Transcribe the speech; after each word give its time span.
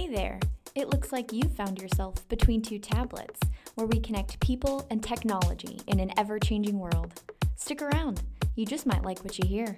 Hey 0.00 0.08
there! 0.08 0.40
It 0.74 0.88
looks 0.88 1.12
like 1.12 1.30
you 1.30 1.42
found 1.42 1.78
yourself 1.78 2.26
between 2.30 2.62
two 2.62 2.78
tablets, 2.78 3.38
where 3.74 3.86
we 3.86 4.00
connect 4.00 4.40
people 4.40 4.86
and 4.88 5.02
technology 5.02 5.78
in 5.88 6.00
an 6.00 6.10
ever 6.16 6.38
changing 6.38 6.78
world. 6.78 7.20
Stick 7.54 7.82
around, 7.82 8.22
you 8.56 8.64
just 8.64 8.86
might 8.86 9.02
like 9.04 9.22
what 9.22 9.38
you 9.38 9.46
hear. 9.46 9.76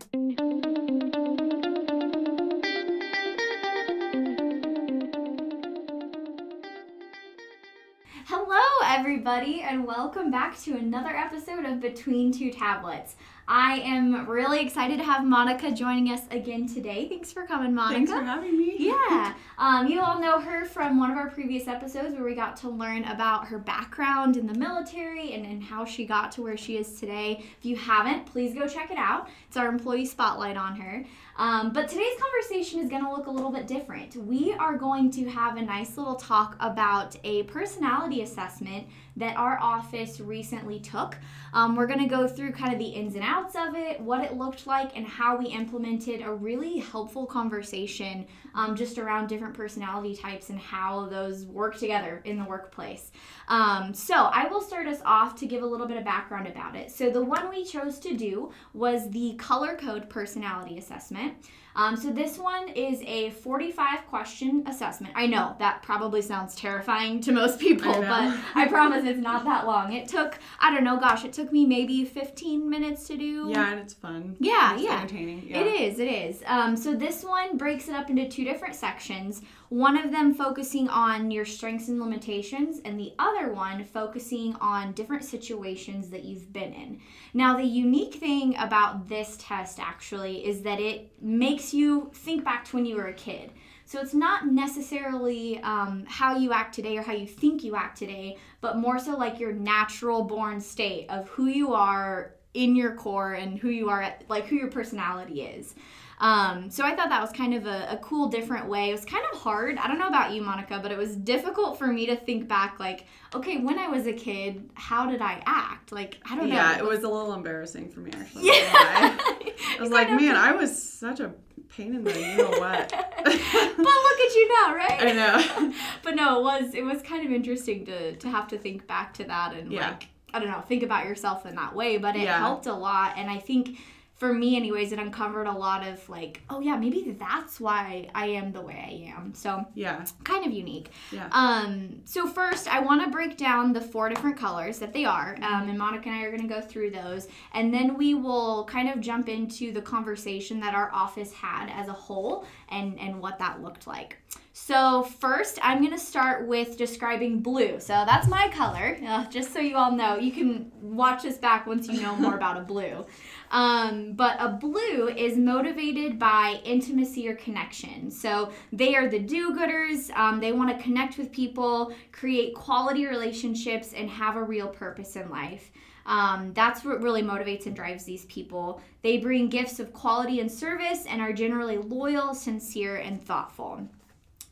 Hello, 8.26 8.62
everybody, 8.84 9.62
and 9.62 9.84
welcome 9.84 10.30
back 10.30 10.56
to 10.60 10.76
another 10.76 11.16
episode 11.16 11.64
of 11.64 11.80
Between 11.80 12.30
Two 12.30 12.52
Tablets. 12.52 13.16
I 13.54 13.80
am 13.80 14.30
really 14.30 14.62
excited 14.62 14.96
to 14.96 15.04
have 15.04 15.26
Monica 15.26 15.70
joining 15.72 16.10
us 16.10 16.22
again 16.30 16.66
today. 16.66 17.06
Thanks 17.06 17.32
for 17.32 17.44
coming, 17.44 17.74
Monica. 17.74 17.96
Thanks 17.96 18.10
for 18.10 18.22
having 18.24 18.56
me. 18.56 18.76
Yeah. 18.78 19.34
Um, 19.58 19.88
you 19.88 20.00
all 20.00 20.18
know 20.18 20.40
her 20.40 20.64
from 20.64 20.98
one 20.98 21.10
of 21.10 21.18
our 21.18 21.28
previous 21.28 21.68
episodes 21.68 22.14
where 22.14 22.24
we 22.24 22.34
got 22.34 22.56
to 22.58 22.70
learn 22.70 23.04
about 23.04 23.48
her 23.48 23.58
background 23.58 24.38
in 24.38 24.46
the 24.46 24.54
military 24.54 25.34
and, 25.34 25.44
and 25.44 25.62
how 25.62 25.84
she 25.84 26.06
got 26.06 26.32
to 26.32 26.42
where 26.42 26.56
she 26.56 26.78
is 26.78 26.98
today. 26.98 27.44
If 27.58 27.66
you 27.66 27.76
haven't, 27.76 28.24
please 28.24 28.54
go 28.54 28.66
check 28.66 28.90
it 28.90 28.96
out. 28.96 29.28
It's 29.48 29.58
our 29.58 29.68
employee 29.68 30.06
spotlight 30.06 30.56
on 30.56 30.76
her. 30.76 31.04
Um, 31.36 31.72
but 31.72 31.88
today's 31.88 32.18
conversation 32.20 32.80
is 32.80 32.90
going 32.90 33.04
to 33.04 33.10
look 33.10 33.26
a 33.26 33.30
little 33.30 33.50
bit 33.50 33.66
different. 33.66 34.16
We 34.16 34.54
are 34.54 34.76
going 34.76 35.10
to 35.12 35.28
have 35.30 35.56
a 35.56 35.62
nice 35.62 35.96
little 35.96 36.16
talk 36.16 36.56
about 36.60 37.16
a 37.24 37.44
personality 37.44 38.22
assessment 38.22 38.86
that 39.16 39.36
our 39.36 39.58
office 39.60 40.20
recently 40.20 40.80
took. 40.80 41.16
Um, 41.52 41.76
we're 41.76 41.86
going 41.86 42.00
to 42.00 42.06
go 42.06 42.26
through 42.26 42.52
kind 42.52 42.72
of 42.72 42.78
the 42.78 42.86
ins 42.86 43.14
and 43.14 43.24
outs 43.24 43.54
of 43.56 43.74
it, 43.74 44.00
what 44.00 44.24
it 44.24 44.36
looked 44.36 44.66
like, 44.66 44.96
and 44.96 45.06
how 45.06 45.36
we 45.36 45.46
implemented 45.46 46.22
a 46.22 46.32
really 46.32 46.78
helpful 46.78 47.26
conversation 47.26 48.26
um, 48.54 48.76
just 48.76 48.98
around 48.98 49.28
different 49.28 49.54
personality 49.54 50.14
types 50.14 50.50
and 50.50 50.58
how 50.58 51.06
those 51.06 51.44
work 51.46 51.76
together 51.78 52.20
in 52.24 52.38
the 52.38 52.44
workplace. 52.44 53.10
Um, 53.48 53.92
so 53.94 54.14
I 54.14 54.48
will 54.48 54.60
start 54.60 54.86
us 54.86 55.00
off 55.04 55.34
to 55.36 55.46
give 55.46 55.62
a 55.62 55.66
little 55.66 55.86
bit 55.86 55.96
of 55.96 56.04
background 56.04 56.46
about 56.46 56.74
it. 56.76 56.90
So 56.90 57.10
the 57.10 57.22
one 57.22 57.48
we 57.50 57.64
chose 57.64 57.98
to 58.00 58.16
do 58.16 58.50
was 58.72 59.10
the 59.10 59.34
color 59.34 59.76
code 59.76 60.08
personality 60.08 60.78
assessment. 60.78 61.21
¿eh? 61.22 61.36
Um, 61.74 61.96
so 61.96 62.10
this 62.10 62.38
one 62.38 62.68
is 62.68 63.02
a 63.02 63.30
45 63.30 64.06
question 64.06 64.64
assessment. 64.66 65.14
I 65.16 65.26
know 65.26 65.56
that 65.58 65.82
probably 65.82 66.22
sounds 66.22 66.54
terrifying 66.54 67.20
to 67.22 67.32
most 67.32 67.58
people, 67.58 67.92
I 67.92 68.00
but 68.00 68.40
I 68.54 68.68
promise 68.68 69.04
it's 69.04 69.20
not 69.20 69.44
that 69.44 69.66
long. 69.66 69.92
It 69.92 70.08
took, 70.08 70.38
I 70.60 70.72
don't 70.72 70.84
know, 70.84 70.98
gosh, 70.98 71.24
it 71.24 71.32
took 71.32 71.52
me 71.52 71.64
maybe 71.64 72.04
15 72.04 72.68
minutes 72.68 73.06
to 73.08 73.16
do. 73.16 73.48
Yeah, 73.50 73.72
and 73.72 73.80
it's 73.80 73.94
fun. 73.94 74.36
Yeah, 74.38 74.74
it's 74.74 74.82
yeah. 74.82 75.00
entertaining. 75.00 75.46
Yeah. 75.48 75.60
It 75.60 75.66
is, 75.80 75.98
it 75.98 76.08
is. 76.08 76.42
Um, 76.46 76.76
so 76.76 76.94
this 76.94 77.24
one 77.24 77.56
breaks 77.56 77.88
it 77.88 77.94
up 77.94 78.10
into 78.10 78.28
two 78.28 78.44
different 78.44 78.74
sections. 78.74 79.42
One 79.72 79.96
of 79.96 80.12
them 80.12 80.34
focusing 80.34 80.90
on 80.90 81.30
your 81.30 81.46
strengths 81.46 81.88
and 81.88 81.98
limitations, 81.98 82.82
and 82.84 83.00
the 83.00 83.14
other 83.18 83.54
one 83.54 83.84
focusing 83.86 84.54
on 84.60 84.92
different 84.92 85.24
situations 85.24 86.10
that 86.10 86.24
you've 86.24 86.52
been 86.52 86.74
in. 86.74 87.00
Now, 87.32 87.56
the 87.56 87.64
unique 87.64 88.16
thing 88.16 88.54
about 88.58 89.08
this 89.08 89.38
test 89.40 89.80
actually 89.80 90.44
is 90.46 90.60
that 90.62 90.78
it 90.78 91.10
makes 91.22 91.61
you 91.70 92.10
think 92.14 92.44
back 92.44 92.64
to 92.66 92.76
when 92.76 92.86
you 92.86 92.96
were 92.96 93.08
a 93.08 93.12
kid. 93.12 93.52
So 93.84 94.00
it's 94.00 94.14
not 94.14 94.46
necessarily 94.46 95.60
um, 95.60 96.04
how 96.08 96.36
you 96.36 96.52
act 96.52 96.74
today 96.74 96.96
or 96.96 97.02
how 97.02 97.12
you 97.12 97.26
think 97.26 97.62
you 97.62 97.76
act 97.76 97.98
today, 97.98 98.38
but 98.62 98.78
more 98.78 98.98
so 98.98 99.16
like 99.16 99.38
your 99.38 99.52
natural 99.52 100.24
born 100.24 100.60
state 100.60 101.10
of 101.10 101.28
who 101.28 101.46
you 101.46 101.74
are 101.74 102.34
in 102.54 102.74
your 102.74 102.94
core 102.94 103.34
and 103.34 103.58
who 103.58 103.68
you 103.68 103.90
are, 103.90 104.00
at, 104.02 104.24
like 104.28 104.46
who 104.46 104.56
your 104.56 104.70
personality 104.70 105.42
is. 105.42 105.74
Um, 106.22 106.70
so 106.70 106.84
I 106.84 106.94
thought 106.94 107.08
that 107.08 107.20
was 107.20 107.32
kind 107.32 107.52
of 107.52 107.66
a, 107.66 107.88
a 107.90 107.96
cool, 108.00 108.28
different 108.28 108.68
way. 108.68 108.90
It 108.90 108.92
was 108.92 109.04
kind 109.04 109.24
of 109.32 109.40
hard. 109.40 109.76
I 109.76 109.88
don't 109.88 109.98
know 109.98 110.06
about 110.06 110.32
you, 110.32 110.40
Monica, 110.40 110.78
but 110.80 110.92
it 110.92 110.96
was 110.96 111.16
difficult 111.16 111.78
for 111.78 111.88
me 111.88 112.06
to 112.06 112.16
think 112.16 112.46
back, 112.46 112.78
like, 112.78 113.06
okay, 113.34 113.58
when 113.58 113.76
I 113.76 113.88
was 113.88 114.06
a 114.06 114.12
kid, 114.12 114.70
how 114.74 115.10
did 115.10 115.20
I 115.20 115.42
act? 115.44 115.90
Like, 115.90 116.18
I 116.24 116.36
don't 116.36 116.48
know. 116.48 116.54
Yeah, 116.54 116.78
it 116.78 116.84
was 116.84 117.02
a 117.02 117.08
little 117.08 117.34
embarrassing 117.34 117.90
for 117.90 118.00
me 118.00 118.12
actually. 118.14 118.46
Yeah. 118.52 119.18
I 119.18 119.76
was 119.80 119.90
like, 119.90 120.10
man, 120.10 120.36
I 120.36 120.52
was 120.52 120.80
such 120.80 121.18
a 121.18 121.32
pain 121.76 121.94
in 121.94 122.04
the 122.04 122.12
you 122.18 122.36
know 122.36 122.50
what. 122.50 122.88
but 123.24 123.26
look 123.26 124.20
at 124.20 124.34
you 124.34 124.48
now, 124.48 124.74
right? 124.74 124.98
I 125.00 125.12
know. 125.12 125.72
but 126.02 126.14
no, 126.14 126.38
it 126.38 126.42
was 126.42 126.74
it 126.74 126.84
was 126.84 127.02
kind 127.02 127.24
of 127.26 127.32
interesting 127.32 127.84
to 127.86 128.16
to 128.16 128.28
have 128.28 128.48
to 128.48 128.58
think 128.58 128.86
back 128.86 129.14
to 129.14 129.24
that 129.24 129.54
and 129.54 129.72
Yeah. 129.72 129.88
like 129.90 130.08
I 130.34 130.38
don't 130.38 130.48
know, 130.48 130.62
think 130.62 130.82
about 130.82 131.04
yourself 131.06 131.44
in 131.44 131.54
that 131.56 131.74
way. 131.74 131.98
But 131.98 132.16
it 132.16 132.22
Yeah. 132.22 132.38
helped 132.38 132.66
a 132.66 132.72
lot, 132.74 133.14
and 133.18 133.30
I 133.30 133.38
think 133.38 133.78
for 134.22 134.32
me, 134.32 134.54
anyways, 134.54 134.92
it 134.92 135.00
uncovered 135.00 135.48
a 135.48 135.52
lot 135.52 135.84
of 135.84 136.08
like, 136.08 136.42
oh 136.48 136.60
yeah, 136.60 136.76
maybe 136.76 137.16
that's 137.18 137.58
why 137.58 138.08
I 138.14 138.26
am 138.26 138.52
the 138.52 138.60
way 138.60 138.76
I 138.76 139.12
am. 139.18 139.34
So 139.34 139.66
Yeah. 139.74 140.04
kind 140.22 140.46
of 140.46 140.52
unique. 140.52 140.90
Yeah. 141.10 141.26
Um, 141.32 142.02
so 142.04 142.28
first, 142.28 142.72
I 142.72 142.78
want 142.78 143.02
to 143.02 143.10
break 143.10 143.36
down 143.36 143.72
the 143.72 143.80
four 143.80 144.08
different 144.08 144.36
colors 144.36 144.78
that 144.78 144.92
they 144.92 145.04
are, 145.04 145.34
um, 145.42 145.68
and 145.68 145.76
Monica 145.76 146.08
and 146.08 146.16
I 146.16 146.22
are 146.22 146.30
going 146.30 146.48
to 146.48 146.54
go 146.54 146.60
through 146.60 146.90
those, 146.90 147.26
and 147.52 147.74
then 147.74 147.96
we 147.96 148.14
will 148.14 148.64
kind 148.66 148.88
of 148.88 149.00
jump 149.00 149.28
into 149.28 149.72
the 149.72 149.82
conversation 149.82 150.60
that 150.60 150.72
our 150.72 150.92
office 150.94 151.32
had 151.32 151.68
as 151.70 151.88
a 151.88 151.92
whole 151.92 152.46
and 152.68 153.00
and 153.00 153.20
what 153.20 153.40
that 153.40 153.60
looked 153.60 153.88
like. 153.88 154.18
So 154.54 155.02
first, 155.02 155.58
I'm 155.62 155.78
going 155.78 155.92
to 155.92 155.98
start 155.98 156.46
with 156.46 156.76
describing 156.76 157.40
blue. 157.40 157.80
So 157.80 158.04
that's 158.06 158.28
my 158.28 158.48
color, 158.54 158.98
uh, 159.06 159.24
just 159.30 159.52
so 159.52 159.60
you 159.60 159.76
all 159.76 159.92
know. 159.92 160.16
You 160.16 160.30
can 160.30 160.70
watch 160.82 161.22
this 161.22 161.38
back 161.38 161.66
once 161.66 161.88
you 161.88 162.00
know 162.00 162.14
more 162.16 162.36
about 162.36 162.58
a 162.58 162.60
blue. 162.60 163.06
Um, 163.52 164.14
but 164.14 164.36
a 164.40 164.48
blue 164.48 165.08
is 165.08 165.36
motivated 165.36 166.18
by 166.18 166.60
intimacy 166.64 167.28
or 167.28 167.34
connection. 167.34 168.10
So 168.10 168.50
they 168.72 168.96
are 168.96 169.08
the 169.08 169.18
do-gooders. 169.18 170.10
Um, 170.16 170.40
they 170.40 170.52
want 170.52 170.76
to 170.76 170.82
connect 170.82 171.18
with 171.18 171.30
people, 171.30 171.94
create 172.12 172.54
quality 172.54 173.06
relationships, 173.06 173.92
and 173.92 174.08
have 174.08 174.36
a 174.36 174.42
real 174.42 174.68
purpose 174.68 175.16
in 175.16 175.28
life. 175.28 175.70
Um, 176.06 176.52
that's 176.54 176.82
what 176.82 177.02
really 177.02 177.22
motivates 177.22 177.66
and 177.66 177.76
drives 177.76 178.04
these 178.04 178.24
people. 178.24 178.80
They 179.02 179.18
bring 179.18 179.48
gifts 179.48 179.78
of 179.78 179.92
quality 179.92 180.40
and 180.40 180.50
service 180.50 181.04
and 181.06 181.20
are 181.20 181.32
generally 181.32 181.76
loyal, 181.76 182.34
sincere, 182.34 182.96
and 182.96 183.22
thoughtful. 183.22 183.86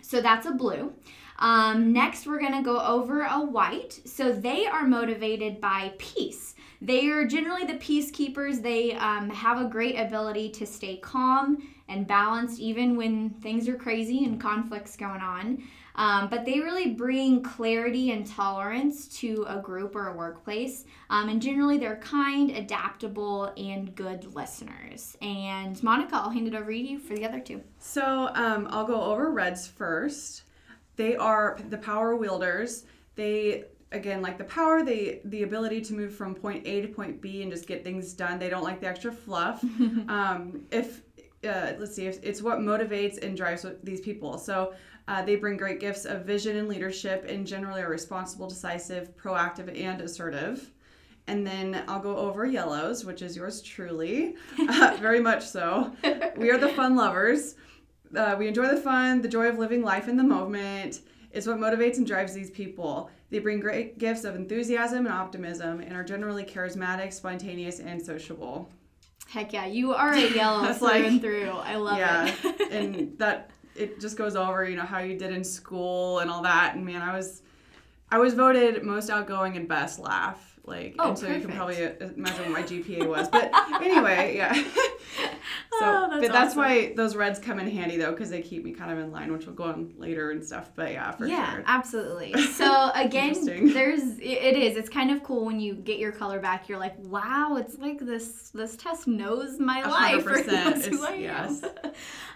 So 0.03 0.21
that's 0.21 0.47
a 0.47 0.53
blue. 0.53 0.93
Um, 1.39 1.93
next, 1.93 2.27
we're 2.27 2.39
going 2.39 2.53
to 2.53 2.63
go 2.63 2.79
over 2.81 3.23
a 3.23 3.41
white. 3.41 3.99
So 4.05 4.31
they 4.31 4.67
are 4.67 4.87
motivated 4.87 5.59
by 5.61 5.95
peace. 5.97 6.55
They 6.81 7.09
are 7.11 7.27
generally 7.27 7.65
the 7.65 7.75
peacekeepers. 7.75 8.63
They 8.63 8.93
um, 8.95 9.29
have 9.31 9.61
a 9.61 9.65
great 9.69 9.97
ability 9.97 10.51
to 10.51 10.67
stay 10.67 10.97
calm 10.97 11.59
and 11.89 12.07
balanced 12.07 12.59
even 12.61 12.97
when 12.97 13.31
things 13.31 13.69
are 13.69 13.77
crazy 13.77 14.25
and 14.25 14.41
conflicts 14.41 14.97
going 14.97 15.21
on. 15.21 15.63
Um, 15.97 16.29
but 16.31 16.47
they 16.47 16.61
really 16.61 16.95
bring 16.95 17.43
clarity 17.43 18.13
and 18.13 18.27
tolerance 18.27 19.09
to 19.19 19.45
a 19.49 19.61
group 19.61 19.95
or 19.95 20.09
a 20.09 20.17
workplace. 20.17 20.85
Um, 21.11 21.29
and 21.29 21.43
generally, 21.43 21.77
they're 21.77 21.97
kind, 21.97 22.51
adaptable, 22.53 23.53
and 23.57 23.95
good 23.95 24.35
listeners. 24.35 25.17
And 25.21 25.83
Monica, 25.83 26.17
I'll 26.17 26.31
hand 26.31 26.49
it 26.49 26.55
over 26.55 26.71
to 26.71 26.79
you 26.79 26.99
for 26.99 27.15
the 27.15 27.27
other 27.27 27.41
two. 27.41 27.61
So 27.79 28.31
um, 28.35 28.69
I'll 28.71 28.87
go 28.87 29.03
over 29.03 29.31
reds 29.31 29.67
first. 29.67 30.45
They 30.97 31.17
are 31.17 31.59
the 31.69 31.79
power 31.79 32.17
wielders. 32.17 32.85
They 33.17 33.65
again 33.93 34.23
like 34.23 34.39
the 34.39 34.45
power, 34.45 34.83
they 34.85 35.21
the 35.25 35.43
ability 35.43 35.81
to 35.83 35.95
move 35.95 36.15
from 36.15 36.35
point 36.35 36.67
A 36.67 36.81
to 36.83 36.89
point 36.89 37.21
B 37.21 37.43
and 37.43 37.51
just 37.51 37.67
get 37.67 37.85
things 37.85 38.13
done. 38.13 38.39
They 38.39 38.49
don't 38.49 38.63
like 38.63 38.81
the 38.81 38.89
extra 38.89 39.13
fluff. 39.13 39.63
um, 40.09 40.63
if 40.71 41.03
uh, 41.45 41.73
let's 41.79 41.95
see, 41.95 42.07
if 42.07 42.23
it's 42.23 42.43
what 42.43 42.59
motivates 42.59 43.23
and 43.25 43.37
drives 43.37 43.65
these 43.83 44.01
people. 44.01 44.37
So 44.39 44.75
uh, 45.09 45.23
they 45.23 45.37
bring 45.37 45.57
great 45.57 45.81
gifts 45.81 46.05
of 46.05 46.25
vision 46.25 46.57
and 46.57 46.69
leadership, 46.69 47.25
and 47.29 47.47
generally 47.47 47.81
are 47.81 47.89
responsible, 47.89 48.49
decisive, 48.49 49.17
proactive, 49.17 49.81
and 49.81 50.01
assertive. 50.01 50.71
And 51.27 51.47
then 51.47 51.85
I'll 51.89 52.01
go 52.01 52.17
over 52.17 52.45
yellows, 52.45 53.05
which 53.05 53.23
is 53.23 53.37
yours 53.37 53.63
truly, 53.63 54.37
uh, 54.69 54.97
very 55.01 55.21
much 55.21 55.47
so. 55.47 55.93
We 56.37 56.51
are 56.51 56.59
the 56.59 56.71
fun 56.71 56.97
lovers. 56.97 57.55
Uh, 58.15 58.37
we 58.39 58.49
enjoy 58.49 58.69
the 58.69 58.81
fun, 58.81 59.23
the 59.23 59.29
joy 59.29 59.49
of 59.49 59.59
living 59.59 59.83
life 59.83 60.09
in 60.09 60.17
the 60.17 60.25
moment. 60.25 61.01
It's 61.31 61.47
what 61.47 61.59
motivates 61.59 61.99
and 61.99 62.07
drives 62.07 62.35
these 62.35 62.51
people. 62.51 63.11
They 63.31 63.39
bring 63.39 63.61
great 63.61 63.99
gifts 63.99 64.25
of 64.25 64.35
enthusiasm 64.35 65.07
and 65.07 65.15
optimism 65.15 65.81
and 65.81 65.95
are 65.95 66.03
generally 66.05 66.45
charismatic, 66.45 67.13
spontaneous, 67.13 67.79
and 67.79 68.03
sociable. 68.03 68.69
Heck 69.29 69.53
yeah, 69.53 69.67
you 69.67 69.95
are 69.95 70.13
a 70.13 70.35
yellow 70.35 70.63
That's 70.67 70.79
through 70.79 70.89
like- 70.89 71.05
and 71.05 71.21
through. 71.21 71.51
I 71.51 71.77
love 71.77 71.99
yeah, 71.99 72.35
it. 72.43 72.73
and 72.73 73.19
that 73.19 73.51
it 73.77 74.01
just 74.01 74.17
goes 74.19 74.35
over, 74.35 74.69
you 74.69 74.77
know, 74.77 74.83
how 74.85 74.99
you 74.99 75.17
did 75.17 75.33
in 75.33 75.45
school 75.45 76.19
and 76.19 76.31
all 76.31 76.43
that. 76.43 76.75
And 76.75 76.85
man, 76.85 77.03
I 77.03 77.17
was, 77.17 77.43
I 78.11 78.19
was 78.19 78.35
voted 78.35 78.83
most 78.83 79.09
outgoing 79.11 79.57
and 79.57 79.69
best 79.69 80.01
laugh. 80.01 80.50
Like, 80.65 80.95
Oh, 80.99 81.09
and 81.11 81.19
so 81.19 81.27
you 81.29 81.41
can 81.41 81.51
probably 81.53 81.85
uh, 81.85 81.91
imagine 82.01 82.43
what 82.45 82.51
my 82.51 82.63
GPA 82.63 83.07
was. 83.09 83.29
But 83.29 83.51
anyway, 83.83 84.37
yeah. 84.37 84.55
So, 85.79 85.87
Oh, 85.87 86.09
that's 86.11 86.27
but 86.27 86.33
that's 86.33 86.51
awesome. 86.51 86.59
why 86.59 86.93
those 86.95 87.17
reds 87.17 87.39
come 87.39 87.59
in 87.59 87.69
handy 87.71 87.97
though, 87.97 88.11
because 88.11 88.29
they 88.29 88.43
keep 88.43 88.65
me 88.65 88.73
kind 88.73 88.91
of 88.93 88.99
in 88.99 89.11
line, 89.11 89.33
which 89.33 89.47
we'll 89.47 89.55
go 89.55 89.65
on 89.65 89.95
later 89.97 90.31
and 90.31 90.45
stuff. 90.45 90.71
But 90.75 90.93
yeah, 90.93 91.11
for 91.13 91.27
yeah, 91.27 91.55
sure. 91.55 91.65
absolutely. 91.67 92.35
So 92.61 92.91
again, 92.95 93.33
there's 93.73 94.03
it- 94.19 94.57
is. 94.57 94.77
It's 94.77 94.91
kind 94.91 95.11
of 95.11 95.23
cool 95.23 95.47
when 95.47 95.59
you 95.59 95.75
get 95.75 95.99
your 95.99 96.13
color 96.13 96.39
back. 96.39 96.69
You're 96.69 96.79
like, 96.79 96.95
wow, 96.99 97.57
it's 97.57 97.79
like 97.79 97.99
this 98.01 98.51
this 98.51 98.77
test 98.77 99.07
knows 99.07 99.59
my 99.59 99.81
A 99.81 99.89
life. 99.89 100.25
hundred 100.27 100.49
or 100.49 100.53
knows 100.53 100.87
who 100.87 101.05
I 101.05 101.13
am. 101.13 101.61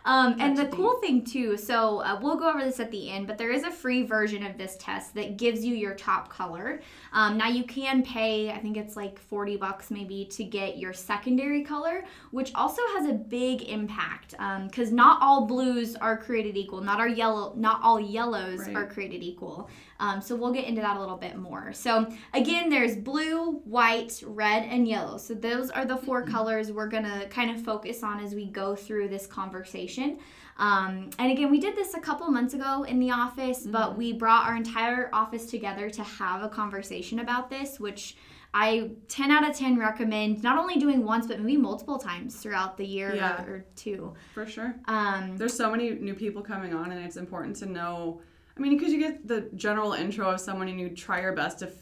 um, 0.07 0.37
and 0.41 0.57
the 0.57 0.67
cool 0.69 0.99
thing 1.01 1.25
too. 1.25 1.57
So 1.59 1.99
uh, 2.01 2.19
we'll 2.23 2.37
go 2.37 2.49
over 2.49 2.65
this 2.65 2.81
at 2.81 2.91
the 2.91 3.11
end, 3.11 3.27
but 3.27 3.37
there 3.37 3.51
is 3.53 3.65
a 3.65 3.71
free 3.71 4.05
version 4.05 4.45
of 4.47 4.57
this 4.57 4.77
test 4.79 5.15
that 5.17 5.37
gives 5.37 5.65
you 5.65 5.75
your 5.75 5.95
top 5.95 6.31
color. 6.31 6.81
Um, 7.13 7.37
now 7.37 7.49
you 7.49 7.65
can 7.65 8.03
pay. 8.15 8.51
I 8.51 8.59
think 8.59 8.77
it's 8.77 8.95
like 8.97 9.19
forty 9.19 9.57
bucks 9.57 9.91
maybe 9.91 10.25
to 10.27 10.45
get 10.45 10.79
your 10.79 10.93
secondary 10.93 11.63
color, 11.65 12.05
which 12.31 12.53
also 12.55 12.81
has 12.97 13.07
a 13.09 13.13
big 13.13 13.63
impact 13.63 14.35
because 14.69 14.93
not 14.93 15.21
all 15.21 15.47
blues 15.47 15.97
are 15.97 16.17
created 16.17 16.57
equal. 16.57 16.81
Not 16.81 17.01
our 17.01 17.09
yellow. 17.09 17.53
Not 17.57 17.81
all 17.83 17.99
yellows 17.99 18.61
Right. 18.61 18.77
are 18.77 18.87
created 18.87 19.23
equal. 19.23 19.69
Um, 19.99 20.21
so 20.21 20.37
we'll 20.37 20.53
get 20.53 20.65
into 20.67 20.81
that 20.81 20.97
a 20.97 21.01
little 21.01 21.17
bit 21.17 21.37
more. 21.37 21.73
So 21.73 22.07
again, 22.35 22.69
there's 22.69 22.97
blue, 22.97 23.61
white, 23.65 24.23
red, 24.27 24.65
and 24.65 24.87
yellow. 24.87 25.19
So 25.19 25.35
those 25.35 25.71
are 25.71 25.85
the 25.85 25.97
4 25.97 26.23
colors 26.25 26.71
we're 26.73 26.89
gonna 26.89 27.27
kind 27.31 27.51
of 27.51 27.63
focus 27.65 28.03
on 28.03 28.21
as 28.21 28.35
we 28.35 28.47
go 28.47 28.75
through 28.77 29.09
this 29.09 29.27
conversation. 29.27 30.19
Um, 30.57 31.11
and 31.19 31.33
again, 31.33 31.51
we 31.51 31.59
did 31.59 31.75
this 31.75 31.95
a 31.95 32.01
couple 32.01 32.29
months 32.29 32.55
ago 32.55 32.85
in 32.85 32.99
the 33.01 33.11
office, 33.11 33.67
but 33.67 33.97
we 33.99 34.13
brought 34.13 34.47
our 34.47 34.57
entire 34.57 35.11
office 35.13 35.47
together 35.47 35.91
to 35.91 36.03
have 36.03 36.43
a 36.43 36.49
conversation 36.49 37.19
about 37.21 37.51
this, 37.51 37.81
which 37.81 38.17
I 38.57 38.93
10 39.09 39.33
out 39.33 39.49
of 39.49 39.57
10 39.57 39.79
recommend 39.79 40.43
not 40.45 40.57
only 40.59 40.77
doing 40.77 41.05
once, 41.05 41.27
but 41.27 41.41
maybe 41.41 41.57
multiple 41.57 41.99
times 41.99 42.37
throughout 42.37 42.77
the 42.77 42.87
year 42.87 43.13
Yeah. 43.15 43.43
or, 43.45 43.49
or 43.51 43.65
two. 43.75 44.15
For 44.33 44.47
sure. 44.47 44.77
Um, 44.87 45.37
There's 45.37 45.57
so 45.57 45.71
many 45.71 45.91
new 45.91 46.15
people 46.15 46.41
coming 46.41 46.73
on, 46.73 46.93
and 46.93 47.05
it's 47.05 47.17
important 47.17 47.57
to 47.57 47.67
know. 47.67 48.21
I 48.57 48.61
mean, 48.61 48.77
because 48.79 48.93
you 48.93 49.01
get 49.01 49.27
the 49.27 49.51
general 49.57 49.95
intro 49.95 50.31
of 50.31 50.41
someone, 50.41 50.69
and 50.69 50.79
you 50.79 50.91
try 50.91 51.21
your 51.21 51.33
best 51.33 51.59
to 51.61 51.67
f- 51.67 51.73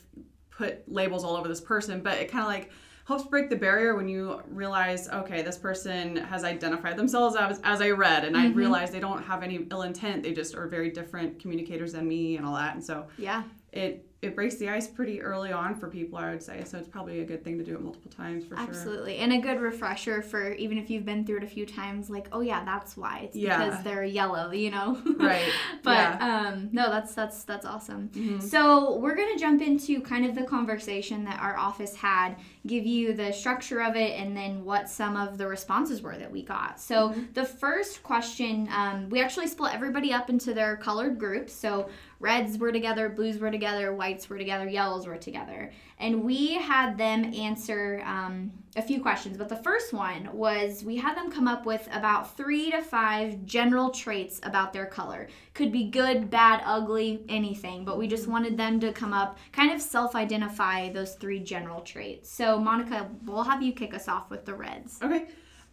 put 0.51 0.91
labels 0.91 1.25
all 1.25 1.37
over 1.37 1.47
this 1.47 1.61
person, 1.61 2.01
but 2.01 2.17
it 2.19 2.31
kind 2.31 2.41
of 2.43 2.49
like 2.49 2.71
helps 3.05 3.25
break 3.25 3.51
the 3.51 3.57
barrier 3.57 3.97
when 3.97 4.09
you 4.09 4.41
realize, 4.49 5.09
okay, 5.09 5.43
this 5.43 5.59
person 5.59 6.17
has 6.17 6.45
identified 6.45 6.97
themselves 6.97 7.35
as, 7.37 7.61
as 7.65 7.81
I 7.81 7.91
read, 7.91 8.25
and 8.25 8.37
I 8.37 8.47
Mhm. 8.47 8.55
realize 8.55 8.91
they 8.91 9.01
don't 9.01 9.23
have 9.25 9.43
any 9.43 9.67
ill 9.71 9.83
intent. 9.83 10.23
They 10.23 10.33
just 10.33 10.55
are 10.55 10.69
very 10.69 10.91
different 10.91 11.41
communicators 11.41 11.93
than 11.95 12.07
me, 12.07 12.37
and 12.37 12.47
all 12.47 12.55
that. 12.55 12.75
And 12.75 12.85
so 12.85 13.07
yeah. 13.19 13.43
it 13.73 14.07
it 14.23 14.37
breaks 14.37 14.55
the 14.55 14.69
ice 14.69 14.87
pretty 14.87 15.21
early 15.21 15.51
on 15.53 15.75
for 15.75 15.89
people, 15.89 16.17
I 16.17 16.31
would 16.31 16.43
say. 16.45 16.63
So 16.65 16.79
it's 16.79 16.87
probably 16.89 17.21
a 17.21 17.25
good 17.25 17.43
thing 17.43 17.59
to 17.59 17.65
do 17.65 17.75
it 17.75 17.81
multiple 17.83 18.09
times 18.13 18.45
for 18.45 18.57
sure. 18.57 18.65
Absolutely. 18.69 19.17
And 19.17 19.33
a 19.33 19.39
good 19.39 19.61
refresher 19.61 20.23
for 20.23 20.53
even 20.53 20.79
if 20.79 20.89
you've 20.91 21.05
been 21.05 21.27
through 21.27 21.39
it 21.39 21.43
a 21.43 21.49
few 21.49 21.67
times, 21.67 22.09
like, 22.09 22.29
oh 22.31 22.41
yeah, 22.41 22.65
that's 22.65 22.97
why. 22.97 23.23
It's 23.25 23.37
Yeah. 23.37 23.65
because 23.67 23.83
they're 23.83 24.05
yellow, 24.05 24.53
you 24.53 24.71
know? 24.71 24.97
Right. 25.19 25.51
but 25.83 25.91
yeah. 26.21 26.47
um 26.53 26.69
no, 26.71 26.89
that's 26.89 27.15
that's 27.17 27.43
that's 27.43 27.67
awesome. 27.67 28.11
Mhm. 28.15 28.41
So 28.41 28.97
we're 28.99 29.17
gonna 29.17 29.37
jump 29.39 29.61
into 29.61 30.01
kind 30.01 30.25
of 30.25 30.37
the 30.37 30.45
conversation 30.45 31.25
that 31.25 31.41
our 31.43 31.57
office 31.59 31.97
had, 31.97 32.37
give 32.65 32.87
you 32.87 33.15
the 33.15 33.33
structure 33.33 33.83
of 33.83 33.97
it, 33.97 34.13
and 34.21 34.37
then 34.37 34.65
what 34.65 34.89
some 34.89 35.17
of 35.17 35.37
the 35.37 35.49
responses 35.49 36.01
were 36.01 36.17
that 36.17 36.31
we 36.31 36.43
got. 36.45 36.81
So 36.81 37.09
Mm-hmm. 37.09 37.33
the 37.35 37.45
first 37.45 38.05
question, 38.05 38.69
um, 38.73 39.09
we 39.11 39.21
actually 39.21 39.49
split 39.49 39.75
everybody 39.75 40.13
up 40.13 40.31
into 40.31 40.55
their 40.55 40.77
colored 40.77 41.19
groups. 41.19 41.53
So 41.53 41.89
reds 42.21 42.57
were 42.59 42.71
together, 42.71 43.09
blues 43.09 43.39
were 43.39 43.51
together, 43.51 43.93
were 44.29 44.39
together, 44.39 44.69
yellows 44.69 45.07
were 45.07 45.17
together, 45.17 45.73
and 45.99 46.25
we 46.25 46.55
had 46.55 46.97
them 46.97 47.33
answer 47.35 48.03
um, 48.05 48.53
a 48.77 48.83
few 48.83 49.01
questions. 49.01 49.37
But 49.37 49.49
the 49.49 49.57
first 49.57 49.93
one 49.93 50.29
was 50.33 50.85
we 50.85 50.97
had 50.97 51.17
them 51.17 51.31
come 51.31 51.49
up 51.49 51.67
with 51.67 51.89
about 51.93 52.37
three 52.37 52.71
to 52.71 52.83
five 52.83 53.45
general 53.45 53.91
traits 53.91 54.41
about 54.43 54.73
their 54.73 54.87
color. 54.87 55.29
Could 55.55 55.73
be 55.73 55.91
good, 55.91 56.31
bad, 56.31 56.63
ugly, 56.65 57.25
anything. 57.29 57.85
But 57.85 57.99
we 57.99 58.07
just 58.07 58.27
wanted 58.29 58.57
them 58.57 58.81
to 58.81 58.93
come 58.93 59.13
up, 59.13 59.39
kind 59.53 59.73
of 59.73 59.81
self-identify 59.81 60.93
those 60.93 61.15
three 61.15 61.41
general 61.41 61.81
traits. 61.81 62.31
So 62.31 62.59
Monica, 62.59 63.11
we'll 63.25 63.45
have 63.45 63.63
you 63.63 63.73
kick 63.73 63.95
us 63.95 64.09
off 64.09 64.31
with 64.31 64.45
the 64.45 64.55
reds. 64.55 64.99
Okay. 65.03 65.27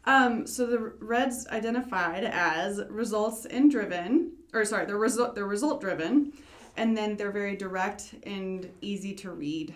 Um, 0.05 0.47
so 0.47 0.65
the 0.65 0.79
Reds 0.99 1.45
identified 1.47 2.23
as 2.23 2.81
results 2.89 3.45
in 3.45 3.69
driven, 3.69 4.31
or 4.53 4.65
sorry, 4.65 4.85
they're 4.85 4.97
result 4.97 5.35
they're 5.35 5.45
result 5.45 5.81
driven, 5.81 6.33
and 6.79 6.95
then 6.97 7.17
they're 7.17 7.31
very 7.31 7.55
direct 7.55 8.15
and 8.23 8.71
easy 8.81 9.13
to 9.15 9.31
read. 9.31 9.75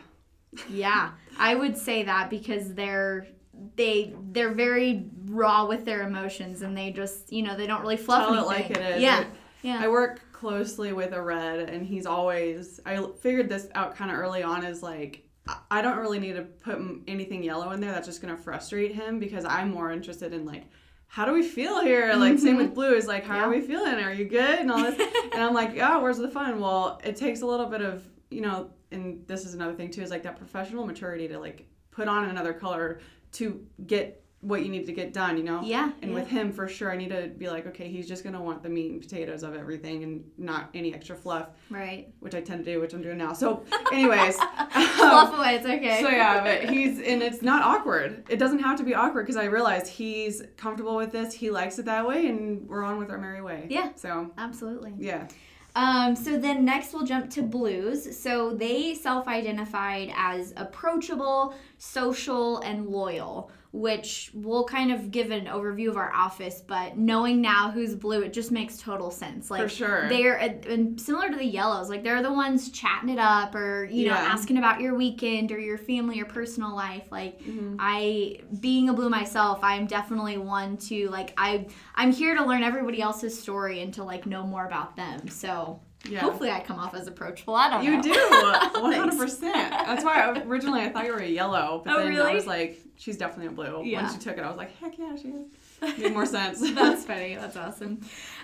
Yeah, 0.70 1.12
I 1.38 1.54
would 1.56 1.78
say 1.78 2.04
that 2.04 2.30
because 2.30 2.74
they're 2.74 3.28
they 3.76 4.14
they're 4.32 4.54
very 4.54 5.10
raw 5.26 5.66
with 5.68 5.86
their 5.86 6.08
emotions 6.08 6.62
and 6.62 6.76
they 6.78 6.92
just 6.92 7.32
you 7.32 7.44
know 7.44 7.56
they 7.56 7.68
don't 7.68 7.82
really 7.82 7.98
fluff 7.98 8.28
Tell 8.28 8.44
it 8.44 8.48
like 8.48 8.70
it 8.72 8.78
is. 8.78 9.02
Yeah, 9.02 9.18
Like, 9.20 9.28
yeah. 9.64 9.80
I 9.84 9.88
work 9.90 10.22
closely 10.32 10.94
with 10.94 11.12
a 11.14 11.22
Red, 11.22 11.70
and 11.70 11.86
he's 11.86 12.06
always. 12.06 12.80
I 12.86 13.06
figured 13.22 13.50
this 13.50 13.68
out 13.76 13.96
kind 13.96 14.12
of 14.12 14.18
early 14.18 14.44
on. 14.44 14.64
Is 14.64 14.82
like 14.82 15.28
I- 15.48 15.58
I 15.72 15.82
don't 15.82 15.98
really 15.98 16.20
need 16.20 16.36
to 16.36 16.44
put 16.44 16.80
anything 17.08 17.44
yellow 17.44 17.72
in 17.72 17.82
there. 17.82 17.92
That's 17.92 18.08
just 18.08 18.22
gonna 18.22 18.38
frustrate 18.38 18.94
him 18.96 19.20
because 19.20 19.44
I'm 19.46 19.72
more 19.72 19.92
interested 19.92 20.34
in 20.34 20.46
like. 20.46 20.64
How 21.14 21.26
do 21.26 21.32
we 21.32 21.44
feel 21.44 21.80
here? 21.80 22.12
Like 22.16 22.40
same 22.40 22.56
with 22.56 22.66
mm-hmm. 22.66 22.74
blue 22.74 22.96
is 22.96 23.06
like, 23.06 23.24
how 23.24 23.36
Yeah. 23.36 23.46
are 23.46 23.50
we 23.52 23.62
feeling? 23.62 24.04
Are 24.04 24.12
you 24.12 24.26
good? 24.26 24.58
And 24.58 24.72
all 24.72 24.82
this. 24.82 25.00
and 25.32 25.44
I'm 25.44 25.54
like, 25.54 25.76
yeah, 25.76 26.00
where's 26.00 26.18
the 26.18 26.28
fun? 26.28 26.60
Well, 26.60 27.00
it 27.04 27.16
takes 27.16 27.42
a 27.42 27.46
little 27.46 27.68
bit 27.68 27.82
of, 27.82 28.04
you 28.32 28.42
know, 28.42 28.72
and 28.90 29.24
this 29.28 29.46
is 29.46 29.54
another 29.54 29.76
thing 29.76 29.92
too, 29.92 30.02
is 30.02 30.10
like 30.10 30.24
that 30.24 30.38
professional 30.40 30.88
maturity 30.88 31.28
to 31.28 31.38
like 31.38 31.68
put 31.92 32.08
on 32.08 32.30
another 32.30 32.52
color 32.52 33.00
to 33.34 33.64
get 33.86 34.23
what 34.44 34.62
you 34.64 34.70
need 34.70 34.86
to 34.86 34.92
get 34.92 35.14
done, 35.14 35.38
you 35.38 35.44
know? 35.44 35.62
yeah, 35.64 35.92
And 36.02 36.12
yeah. 36.12 36.16
with 36.16 36.28
him, 36.28 36.52
for 36.52 36.68
sure, 36.68 36.92
I 36.92 36.98
need 36.98 37.10
to 37.10 37.30
be 37.30 37.50
like, 37.50 37.66
okay, 37.68 37.88
he's 37.90 38.08
just 38.08 38.24
gonna 38.24 38.42
want 38.42 38.62
the 38.62 38.70
meat 38.70 38.92
and 38.92 39.02
potatoes 39.02 39.42
of 39.44 39.56
everything 39.56 40.04
and 40.04 40.24
not 40.38 40.70
any 40.74 40.94
extra 40.94 41.16
fluff, 41.16 41.48
right. 41.70 42.10
which 42.20 42.36
I 42.36 42.42
tend 42.42 42.66
to 42.66 42.72
do, 42.74 42.80
which 42.82 42.94
I'm 42.94 43.02
doing 43.02 43.18
now. 43.18 43.34
So, 43.34 43.64
anyways, 43.92 44.36
Fluff 44.74 45.38
away, 45.38 45.56
it's 45.56 45.66
okay. 45.66 46.02
so 46.02 46.10
yeah, 46.10 46.44
but 46.44 46.70
he's 46.74 47.00
and 47.00 47.22
it's 47.24 47.42
not 47.42 47.62
awkward. 47.62 48.26
It 48.30 48.38
doesn't 48.38 48.60
have 48.60 48.78
to 48.78 48.84
be 48.84 48.94
awkward 48.94 49.24
because 49.26 49.38
I 49.38 49.46
realized 49.46 49.88
he's 49.88 50.44
comfortable 50.58 50.96
with 50.96 51.12
this. 51.12 51.34
He 51.34 51.50
likes 51.50 51.80
it 51.80 51.86
that 51.86 52.08
way, 52.08 52.28
and 52.28 52.68
we're 52.68 52.84
on 52.84 52.98
with 52.98 53.10
our 53.10 53.18
merry 53.18 53.42
way. 53.42 53.68
Yeah. 53.70 53.92
So 53.96 54.32
Absolutely. 54.38 54.94
yeah. 54.98 55.28
Um, 55.76 56.16
so 56.16 56.38
then 56.38 56.64
next 56.66 56.94
we'll 56.94 57.04
jump 57.06 57.30
to 57.32 57.42
blues. 57.42 58.18
So 58.20 58.54
they 58.54 58.94
self-identified 58.94 60.14
as 60.16 60.54
approachable, 60.56 61.56
social, 61.78 62.60
and 62.60 62.88
loyal, 62.88 63.50
which 63.74 64.30
we'll 64.36 64.66
kind 64.66 64.92
of 64.92 65.10
give 65.10 65.32
an 65.32 65.48
overview 65.48 65.90
of 65.90 65.98
our 65.98 66.14
office. 66.14 66.62
But 66.66 66.96
knowing 66.96 67.42
now 67.42 67.72
who's 67.72 67.96
blue, 67.96 68.22
it 68.22 68.32
just 68.32 68.52
makes 68.52 68.78
total 68.78 69.10
sense. 69.10 69.50
Like 69.50 69.64
For 69.64 69.68
sure. 69.70 70.10
they're 70.10 70.36
and 70.36 71.02
similar 71.02 71.28
to 71.30 71.36
the 71.36 71.44
yellows. 71.46 71.90
Like 71.90 72.04
they're 72.04 72.22
the 72.22 72.32
ones 72.32 72.70
chatting 72.70 73.10
it 73.10 73.18
up, 73.18 73.56
or 73.56 73.86
you 73.86 74.06
know, 74.08 74.14
asking 74.14 74.60
about 74.60 74.80
your 74.80 74.94
weekend 74.94 75.52
or 75.52 75.60
your 75.60 75.80
family 75.80 76.22
or 76.22 76.26
personal 76.26 76.76
life. 76.76 77.12
Like 77.12 77.34
Mm-hmm. 77.44 77.78
I, 77.80 78.40
being 78.60 78.90
a 78.90 78.94
blue 78.94 79.10
myself, 79.10 79.60
I'm 79.64 79.88
definitely 79.88 80.38
one 80.38 80.78
to 80.78 81.10
like 81.10 81.34
I 81.38 81.66
I'm 81.96 82.12
here 82.12 82.36
to 82.36 82.46
learn 82.46 82.62
everybody 82.62 83.02
else's 83.02 83.38
story 83.42 83.82
and 83.82 83.92
to 83.96 84.04
like 84.04 84.28
know 84.28 84.46
more 84.46 84.68
about 84.68 84.96
them. 84.96 85.28
So 85.30 85.82
Yeah. 86.06 86.20
hopefully 86.20 86.52
I 86.52 86.60
come 86.60 86.80
off 86.80 86.94
as 86.96 87.08
approachable. 87.08 87.56
I 87.56 87.70
don't 87.70 87.84
know. 87.86 87.92
You 87.92 88.02
do, 88.02 88.10
one 88.82 88.92
hundred 88.94 89.18
percent. 89.18 89.54
That's 89.72 90.04
why 90.04 90.20
I, 90.22 90.42
originally 90.44 90.82
I 90.82 90.90
thought 90.90 91.06
you 91.06 91.14
were 91.14 91.20
a 91.20 91.26
yellow, 91.28 91.82
but 91.86 91.94
Oh, 91.94 92.00
then 92.00 92.10
really? 92.10 92.32
I 92.32 92.34
was 92.34 92.46
like, 92.46 92.82
she's 92.98 93.18
definitely 93.18 93.48
a 93.48 93.52
blue. 93.52 93.84
Yeah. 93.86 94.02
Once 94.02 94.14
you 94.16 94.20
took 94.20 94.38
it, 94.38 94.44
I 94.44 94.48
was 94.50 94.58
like, 94.58 94.76
heck 94.80 94.98
yeah, 94.98 95.16
she 95.16 95.30
is. 95.30 95.48
Made 96.00 96.14
more 96.14 96.26
sense. 96.26 96.60
That's 96.74 97.06
funny. 97.06 97.36
That's 97.36 97.56
awesome. 97.56 98.02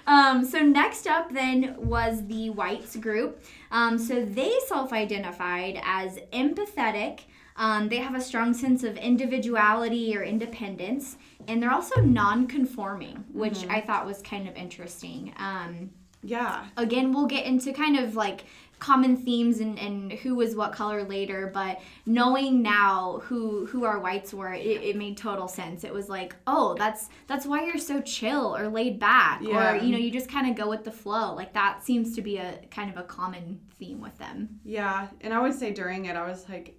Um, 0.08 0.46
so 0.46 0.60
next 0.60 1.06
up 1.08 1.34
then 1.34 1.76
was 1.78 2.26
the 2.28 2.50
whites 2.50 2.96
group. 2.96 3.44
Um, 3.72 3.98
so 3.98 4.24
they 4.24 4.54
self-identified 4.68 5.80
as 5.84 6.18
empathetic. 6.34 7.22
Um, 7.56 7.90
they 7.90 7.98
have 7.98 8.16
a 8.16 8.22
strong 8.22 8.54
sense 8.54 8.84
of 8.84 8.96
individuality 8.98 10.16
or 10.18 10.24
independence, 10.24 11.18
and 11.48 11.62
they're 11.62 11.74
also 11.74 12.00
non-conforming, 12.02 13.26
which 13.34 13.66
I 13.70 13.82
thought 13.82 14.06
was 14.06 14.22
kind 14.22 14.48
of 14.48 14.56
interesting. 14.56 15.34
Um, 15.38 15.90
yeah. 16.24 16.66
again 16.78 17.12
we'll 17.14 17.26
get 17.28 17.46
into 17.46 17.72
kind 17.74 17.98
of 17.98 18.16
like 18.16 18.44
common 18.80 19.18
themes 19.18 19.60
and, 19.60 19.78
and 19.78 20.14
who 20.14 20.34
was 20.36 20.56
what 20.56 20.72
color 20.72 21.04
later 21.04 21.52
but 21.54 21.82
knowing 22.06 22.62
now 22.62 23.20
who 23.26 23.66
who 23.66 23.84
our 23.84 24.00
whites 24.00 24.34
were 24.34 24.54
it, 24.54 24.62
it 24.82 24.96
made 24.96 25.18
total 25.18 25.50
sense 25.50 25.84
it 25.84 25.94
was 25.94 26.08
like 26.08 26.34
oh 26.48 26.76
that's 26.76 27.10
that's 27.28 27.46
why 27.46 27.66
you're 27.66 27.78
so 27.78 28.00
chill 28.02 28.56
or 28.56 28.70
laid 28.70 28.98
back 28.98 29.42
Yeah. 29.42 29.74
or 29.74 29.78
you 29.84 29.92
know 29.92 29.98
you 29.98 30.10
just 30.10 30.30
kind 30.32 30.50
of 30.50 30.56
go 30.56 30.70
with 30.70 30.86
the 30.86 30.92
flow 30.94 31.34
like 31.36 31.52
that 31.54 31.84
seems 31.84 32.16
to 32.16 32.22
be 32.22 32.38
a 32.38 32.58
kind 32.72 32.90
of 32.90 32.96
a 32.96 33.04
common 33.04 33.60
theme 33.78 34.00
with 34.00 34.18
them 34.18 34.60
Yeah, 34.64 35.08
and 35.22 35.34
I 35.34 35.42
would 35.42 35.54
say 35.54 35.72
during 35.72 36.06
it, 36.06 36.16
I 36.16 36.26
was 36.28 36.48
like, 36.50 36.78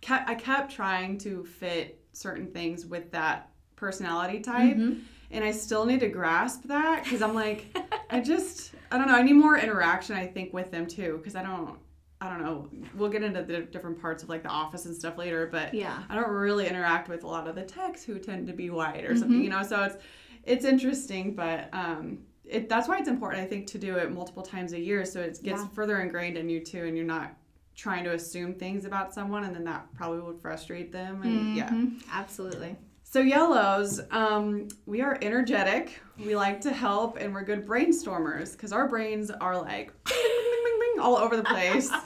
kept, 0.00 0.28
I 0.28 0.34
kept 0.34 0.72
trying 0.72 1.18
to 1.18 1.44
fit 1.44 2.00
certain 2.12 2.48
things 2.48 2.86
with 2.86 3.10
that 3.12 3.50
personality 3.76 4.40
type, 4.40 4.76
Mhm. 4.76 5.00
and 5.30 5.44
I 5.44 5.50
still 5.50 5.84
need 5.86 6.00
to 6.00 6.08
grasp 6.08 6.62
that 6.64 7.04
because 7.04 7.20
I'm 7.22 7.34
like, 7.34 7.66
I 8.10 8.20
just, 8.20 8.72
I 8.90 8.98
don't 8.98 9.06
know, 9.08 9.14
I 9.14 9.22
need 9.22 9.34
more 9.34 9.58
interaction. 9.58 10.16
I 10.16 10.26
think 10.26 10.52
with 10.52 10.70
them 10.70 10.86
too 10.86 11.16
because 11.18 11.34
I 11.36 11.42
don't, 11.42 11.78
I 12.20 12.30
don't 12.30 12.42
know. 12.42 12.68
We'll 12.94 13.10
get 13.10 13.22
into 13.22 13.42
the 13.42 13.60
different 13.62 14.00
parts 14.00 14.22
of 14.22 14.28
like 14.28 14.42
the 14.42 14.48
office 14.48 14.86
and 14.86 14.94
stuff 14.94 15.18
later, 15.18 15.46
but 15.50 15.74
Yeah. 15.74 16.02
I 16.08 16.14
don't 16.14 16.30
really 16.30 16.66
interact 16.66 17.08
with 17.08 17.24
a 17.24 17.26
lot 17.26 17.46
of 17.46 17.54
the 17.54 17.62
techs 17.64 18.04
who 18.04 18.18
tend 18.18 18.46
to 18.46 18.52
be 18.52 18.70
white 18.70 19.04
or 19.04 19.10
Mm-hmm. 19.10 19.18
something, 19.18 19.42
you 19.42 19.50
know. 19.50 19.62
So 19.62 19.82
it's 19.84 19.96
it's 20.44 20.64
interesting, 20.64 21.34
but 21.34 21.68
um, 21.72 22.18
it 22.44 22.68
that's 22.68 22.88
why 22.88 22.98
it's 22.98 23.08
important, 23.08 23.42
I 23.42 23.46
think, 23.46 23.66
to 23.68 23.78
do 23.78 23.96
it 23.96 24.12
multiple 24.12 24.42
times 24.42 24.72
a 24.72 24.80
year, 24.80 25.04
so 25.04 25.20
it 25.20 25.40
gets 25.42 25.62
Yeah. 25.62 25.68
further 25.74 26.00
ingrained 26.00 26.36
in 26.38 26.48
you 26.48 26.60
too, 26.60 26.84
and 26.84 26.96
you're 26.96 27.04
not 27.06 27.34
trying 27.74 28.04
to 28.04 28.12
assume 28.14 28.54
things 28.54 28.84
about 28.86 29.12
someone, 29.12 29.44
and 29.44 29.54
then 29.54 29.64
that 29.64 29.92
probably 29.94 30.20
would 30.20 30.40
frustrate 30.40 30.92
them, 30.92 31.22
and 31.22 31.54
yeah. 31.56 31.68
Mhm. 31.68 32.00
Absolutely. 32.10 32.76
So 33.16 33.22
yellows, 33.22 33.98
um, 34.10 34.68
we 34.84 35.00
are 35.00 35.16
energetic. 35.22 36.02
We 36.22 36.36
like 36.36 36.60
to 36.60 36.70
help, 36.70 37.16
and 37.16 37.32
we're 37.32 37.44
good 37.44 37.64
brainstormers 37.66 38.52
because 38.52 38.72
our 38.74 38.86
brains 38.88 39.30
are 39.30 39.56
like 39.58 39.90
all 41.00 41.16
over 41.16 41.34
the 41.34 41.44
place. 41.44 41.90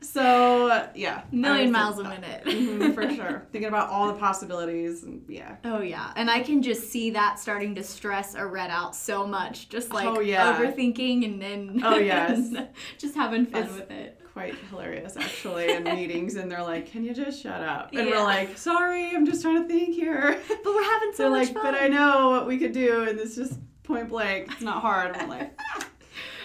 So 0.00 0.88
yeah, 0.94 1.22
Million 1.32 1.72
miles 1.72 1.98
a 1.98 2.04
minute. 2.04 2.44
Mhm, 2.46 2.94
for 2.94 3.10
sure. 3.14 3.46
Thinking 3.52 3.68
about 3.68 3.88
all 3.90 4.06
the 4.08 4.14
possibilities, 4.18 5.02
and 5.02 5.22
yeah. 5.28 5.56
Oh 5.64 5.80
yeah, 5.80 6.12
and 6.16 6.30
I 6.30 6.40
can 6.40 6.62
just 6.62 6.90
see 6.90 7.10
that 7.10 7.38
starting 7.38 7.74
to 7.74 7.82
stress 7.82 8.34
a 8.34 8.46
red 8.46 8.70
out 8.70 8.94
so 8.94 9.26
much, 9.26 9.68
just 9.70 9.92
like 9.92 10.06
Oh, 10.06 10.20
yeah. 10.20 10.56
overthinking 10.56 11.24
and 11.24 11.42
then 11.42 11.80
Oh, 11.84 11.96
yes. 11.98 12.54
just 12.98 13.14
having 13.14 13.44
fun 13.46 13.62
It's- 13.64 13.74
with 13.78 13.90
it. 13.90 14.20
Quite 14.34 14.56
hilarious 14.68 15.16
actually 15.16 15.70
in 15.70 15.84
meetings, 15.96 16.34
and 16.34 16.50
they're 16.50 16.62
like, 16.62 16.90
"Can 16.90 17.04
you 17.04 17.14
just 17.14 17.40
shut 17.40 17.60
up?" 17.62 17.90
And 17.94 18.08
Yeah. 18.08 18.16
we're 18.16 18.22
like, 18.24 18.58
"Sorry, 18.58 19.14
I'm 19.14 19.24
just 19.24 19.40
trying 19.42 19.62
to 19.62 19.68
think 19.68 19.94
here." 19.94 20.36
But 20.48 20.64
we're 20.74 20.82
having 20.82 21.12
so 21.14 21.22
They're 21.22 21.30
much 21.30 21.46
like, 21.48 21.54
fun. 21.54 21.62
"But 21.72 21.74
I 21.80 21.86
know 21.86 22.30
what 22.30 22.46
we 22.48 22.58
could 22.58 22.72
do, 22.72 23.02
and 23.08 23.16
it's 23.18 23.36
just 23.36 23.60
point 23.84 24.08
blank. 24.08 24.50
It's 24.50 24.60
not 24.60 24.82
hard." 24.82 25.16
I'm 25.16 25.28
like, 25.28 25.56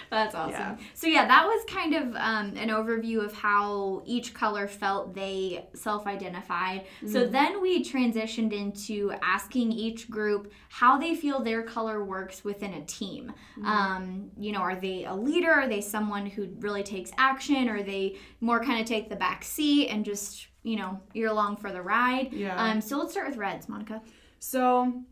That's 0.10 0.34
awesome. 0.36 0.52
Yeah. 0.54 0.78
So 0.94 1.08
yeah, 1.08 1.28
that 1.28 1.46
was 1.46 1.64
kind 1.68 1.94
of 1.94 2.16
um, 2.16 2.58
an 2.58 2.70
overview 2.70 3.24
of 3.24 3.34
how 3.34 4.02
each 4.06 4.34
color 4.34 4.68
felt 4.68 5.14
they 5.14 5.68
self-identified. 5.76 6.86
So 7.08 7.20
Mm-hmm. 7.20 7.32
then 7.32 7.62
we 7.62 7.84
transitioned 7.84 8.54
into 8.54 9.14
asking 9.22 9.72
each 9.72 10.10
group 10.10 10.52
how 10.70 10.98
they 10.98 11.16
feel 11.16 11.42
their 11.44 11.64
color 11.64 12.04
works 12.04 12.44
within 12.44 12.74
a 12.74 12.86
team. 12.86 13.34
Mm-hmm. 13.58 13.66
Um, 13.66 14.32
you 14.38 14.52
know, 14.52 14.60
are 14.60 14.76
they 14.76 15.06
a 15.06 15.14
leader? 15.14 15.52
Are 15.52 15.68
they 15.68 15.82
someone 15.82 16.26
who 16.26 16.48
really 16.60 16.84
takes 16.84 17.12
action? 17.18 17.70
Or 17.70 17.78
are 17.78 17.84
they 17.84 18.18
more 18.42 18.64
kind 18.64 18.80
of 18.82 18.88
take 18.88 19.10
the 19.10 19.16
back 19.16 19.44
seat 19.44 19.90
and 19.90 20.04
just 20.06 20.48
you 20.64 20.76
know 20.76 21.00
you're 21.14 21.30
along 21.30 21.58
for 21.58 21.72
the 21.72 21.82
ride? 21.82 22.34
Yeah. 22.34 22.56
Um, 22.62 22.82
so 22.82 22.98
let's 22.98 23.12
start 23.12 23.28
with 23.28 23.38
reds, 23.38 23.70
Monica. 23.70 24.02
So, 24.40 25.04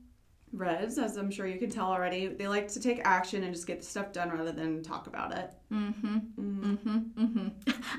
Reds, 0.54 0.98
as 0.98 1.18
I'm 1.18 1.30
sure 1.30 1.46
you 1.46 1.60
can 1.60 1.70
tell 1.70 1.88
already, 1.88 2.27
they 2.27 2.48
like 2.48 2.70
to 2.70 2.80
take 2.80 3.01
action 3.04 3.44
and 3.44 3.54
just 3.54 3.68
get 3.68 3.80
the 3.80 3.86
stuff 3.86 4.12
done 4.13 4.32
rather 4.32 4.51
than 4.54 4.82
talk 4.82 5.08
about 5.08 5.38
it. 5.38 5.51
Mm-hmm. 5.72 6.18
Mm-hmm. 6.39 6.98
Mm-hmm. 7.24 7.48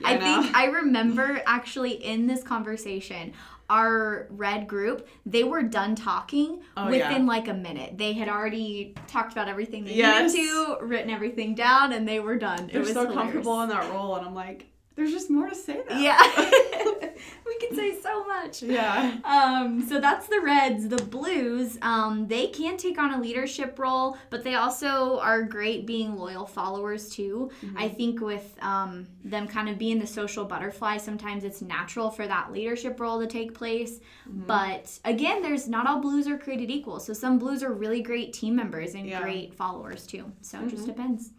I 0.05 0.15
I 0.15 0.17
know. 0.17 0.43
think 0.43 0.57
I 0.57 0.65
remember 0.67 1.43
actually 1.47 1.93
in 2.05 2.27
this 2.27 2.43
conversation, 2.43 3.35
our 3.69 4.27
red 4.31 4.67
group, 4.67 5.07
they 5.27 5.45
were 5.45 5.63
done 5.63 5.95
talking 5.95 6.63
Oh, 6.77 6.87
within 6.87 6.99
yeah. 7.23 7.29
like 7.29 7.49
a 7.49 7.55
minute. 7.55 7.99
They 7.99 8.15
had 8.15 8.29
already 8.31 8.95
talked 9.07 9.33
about 9.33 9.49
everything 9.49 9.85
they 9.85 9.93
Yes. 9.95 10.33
needed 10.33 10.49
to, 10.49 10.79
written 10.81 11.11
everything 11.11 11.55
down, 11.55 11.93
and 11.93 12.09
they 12.09 12.19
were 12.19 12.37
done. 12.39 12.69
They're 12.69 12.77
it 12.77 12.85
was 12.87 12.93
so 12.95 13.01
hilarious. 13.03 13.15
comfortable 13.15 13.61
in 13.63 13.69
that 13.69 13.91
role, 13.93 14.17
and 14.17 14.27
I'm 14.27 14.35
like, 14.35 14.67
there's 14.99 15.13
just 15.13 15.31
more 15.31 15.49
to 15.49 15.55
say 15.55 15.81
though. 15.89 15.97
Yeah. 15.97 16.19
we 17.47 17.59
can 17.61 17.75
say 17.75 17.99
so 18.01 18.25
much. 18.27 18.63
yeah. 18.63 19.17
Um, 19.25 19.87
so 19.89 20.01
that's 20.01 20.27
the 20.27 20.41
Reds. 20.43 20.89
The 20.89 20.97
Blues, 21.05 21.79
um, 21.83 22.27
they 22.27 22.49
can 22.49 22.77
take 22.77 22.99
on 22.99 23.15
a 23.15 23.21
leadership 23.21 23.79
role, 23.79 24.19
but 24.31 24.43
they 24.45 24.57
also 24.57 25.19
are 25.21 25.43
great 25.45 25.87
being 25.87 26.17
loyal 26.17 26.47
followers 26.47 27.09
too. 27.11 27.51
I 27.77 27.89
think 27.89 28.21
with 28.21 28.57
um, 28.61 29.07
them 29.25 29.47
kind 29.47 29.69
of 29.69 29.79
being 29.79 29.99
the 29.99 30.07
social 30.07 30.45
butterfly, 30.45 30.97
sometimes 30.99 31.45
it's 31.45 31.63
natural 31.63 32.11
for 32.11 32.27
that 32.27 32.53
leadership 32.53 32.99
role 33.01 33.21
to 33.21 33.27
take 33.27 33.55
place. 33.55 34.01
But 34.27 34.99
again, 35.05 35.43
there's 35.43 35.69
not 35.69 35.87
all 35.87 36.01
Blues 36.01 36.27
are 36.29 36.39
created 36.39 36.71
equal. 36.71 36.99
So 37.01 37.13
some 37.13 37.39
Blues 37.39 37.63
are 37.63 37.73
really 37.73 38.03
great 38.03 38.33
team 38.33 38.57
members 38.57 38.95
and 38.95 39.07
Yeah. 39.07 39.23
great 39.23 39.55
followers 39.55 40.07
too. 40.07 40.31
So 40.43 40.61
it 40.61 40.69
just 40.71 40.87
depends. 40.87 41.31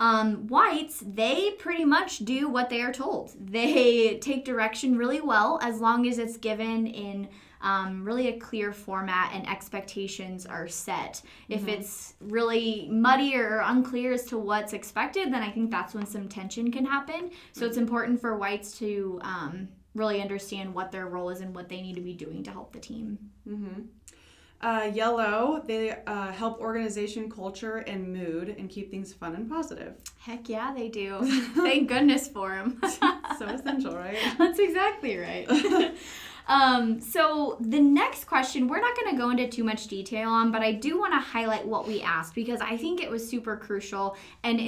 Um, 0.00 0.46
whites, 0.48 1.02
they 1.06 1.52
pretty 1.52 1.84
much 1.84 2.18
do 2.18 2.48
what 2.48 2.68
they 2.68 2.82
are 2.82 2.92
told. 2.92 3.32
They 3.38 4.18
take 4.22 4.44
direction 4.44 4.98
really 4.98 5.20
well 5.20 5.58
as 5.62 5.80
long 5.80 6.06
as 6.06 6.18
it's 6.18 6.36
given 6.36 6.86
in 6.86 7.28
um, 7.64 8.04
really 8.04 8.28
a 8.28 8.38
clear 8.38 8.72
format 8.72 9.32
and 9.32 9.48
expectations 9.48 10.44
are 10.44 10.68
set. 10.68 11.22
If 11.48 11.66
it's 11.66 12.14
really 12.20 12.88
muddy 12.90 13.34
or 13.36 13.62
unclear 13.64 14.12
as 14.12 14.26
to 14.26 14.38
what's 14.38 14.74
expected, 14.74 15.32
then 15.32 15.42
I 15.42 15.50
think 15.50 15.70
that's 15.70 15.94
when 15.94 16.04
some 16.04 16.28
tension 16.28 16.70
can 16.70 16.84
happen. 16.84 17.30
So 17.52 17.64
it's 17.64 17.78
important 17.78 18.20
for 18.20 18.36
whites 18.36 18.78
to 18.78 19.18
um, 19.22 19.68
really 19.94 20.20
understand 20.20 20.74
what 20.74 20.92
their 20.92 21.06
role 21.06 21.30
is 21.30 21.40
and 21.40 21.54
what 21.54 21.70
they 21.70 21.80
need 21.80 21.94
to 21.94 22.02
be 22.02 22.12
doing 22.12 22.42
to 22.42 22.50
help 22.50 22.72
the 22.72 22.80
team. 22.80 23.18
Mm-hmm. 23.48 23.82
Uh, 24.64 24.90
yellow, 24.94 25.62
they 25.66 25.90
uh, 26.06 26.32
help 26.32 26.58
organization, 26.58 27.30
culture, 27.30 27.84
and 27.86 28.10
mood, 28.10 28.48
and 28.58 28.70
keep 28.70 28.90
things 28.90 29.12
fun 29.12 29.34
and 29.34 29.46
positive. 29.46 29.92
Heck 30.18 30.48
yeah, 30.48 30.72
they 30.72 30.88
do. 30.88 31.18
Thank 31.54 31.86
goodness 31.86 32.28
for 32.28 32.48
them. 32.48 32.80
So 33.38 33.44
essential, 33.44 33.94
right? 33.94 34.16
That's 34.38 34.58
exactly 34.58 35.18
right. 35.18 35.46
um, 36.48 36.98
so 36.98 37.58
the 37.60 37.78
next 37.78 38.24
question, 38.24 38.66
we're 38.66 38.80
not 38.80 38.96
going 38.96 39.14
to 39.14 39.20
go 39.20 39.28
into 39.28 39.46
too 39.48 39.64
much 39.64 39.86
detail 39.88 40.30
on, 40.30 40.50
but 40.50 40.62
I 40.62 40.72
do 40.72 40.98
want 40.98 41.12
to 41.12 41.20
highlight 41.20 41.66
what 41.66 41.86
we 41.86 42.00
asked 42.00 42.34
because 42.34 42.62
I 42.62 42.78
think 42.78 43.02
it 43.02 43.10
was 43.10 43.28
super 43.28 43.58
crucial 43.58 44.16
and 44.44 44.58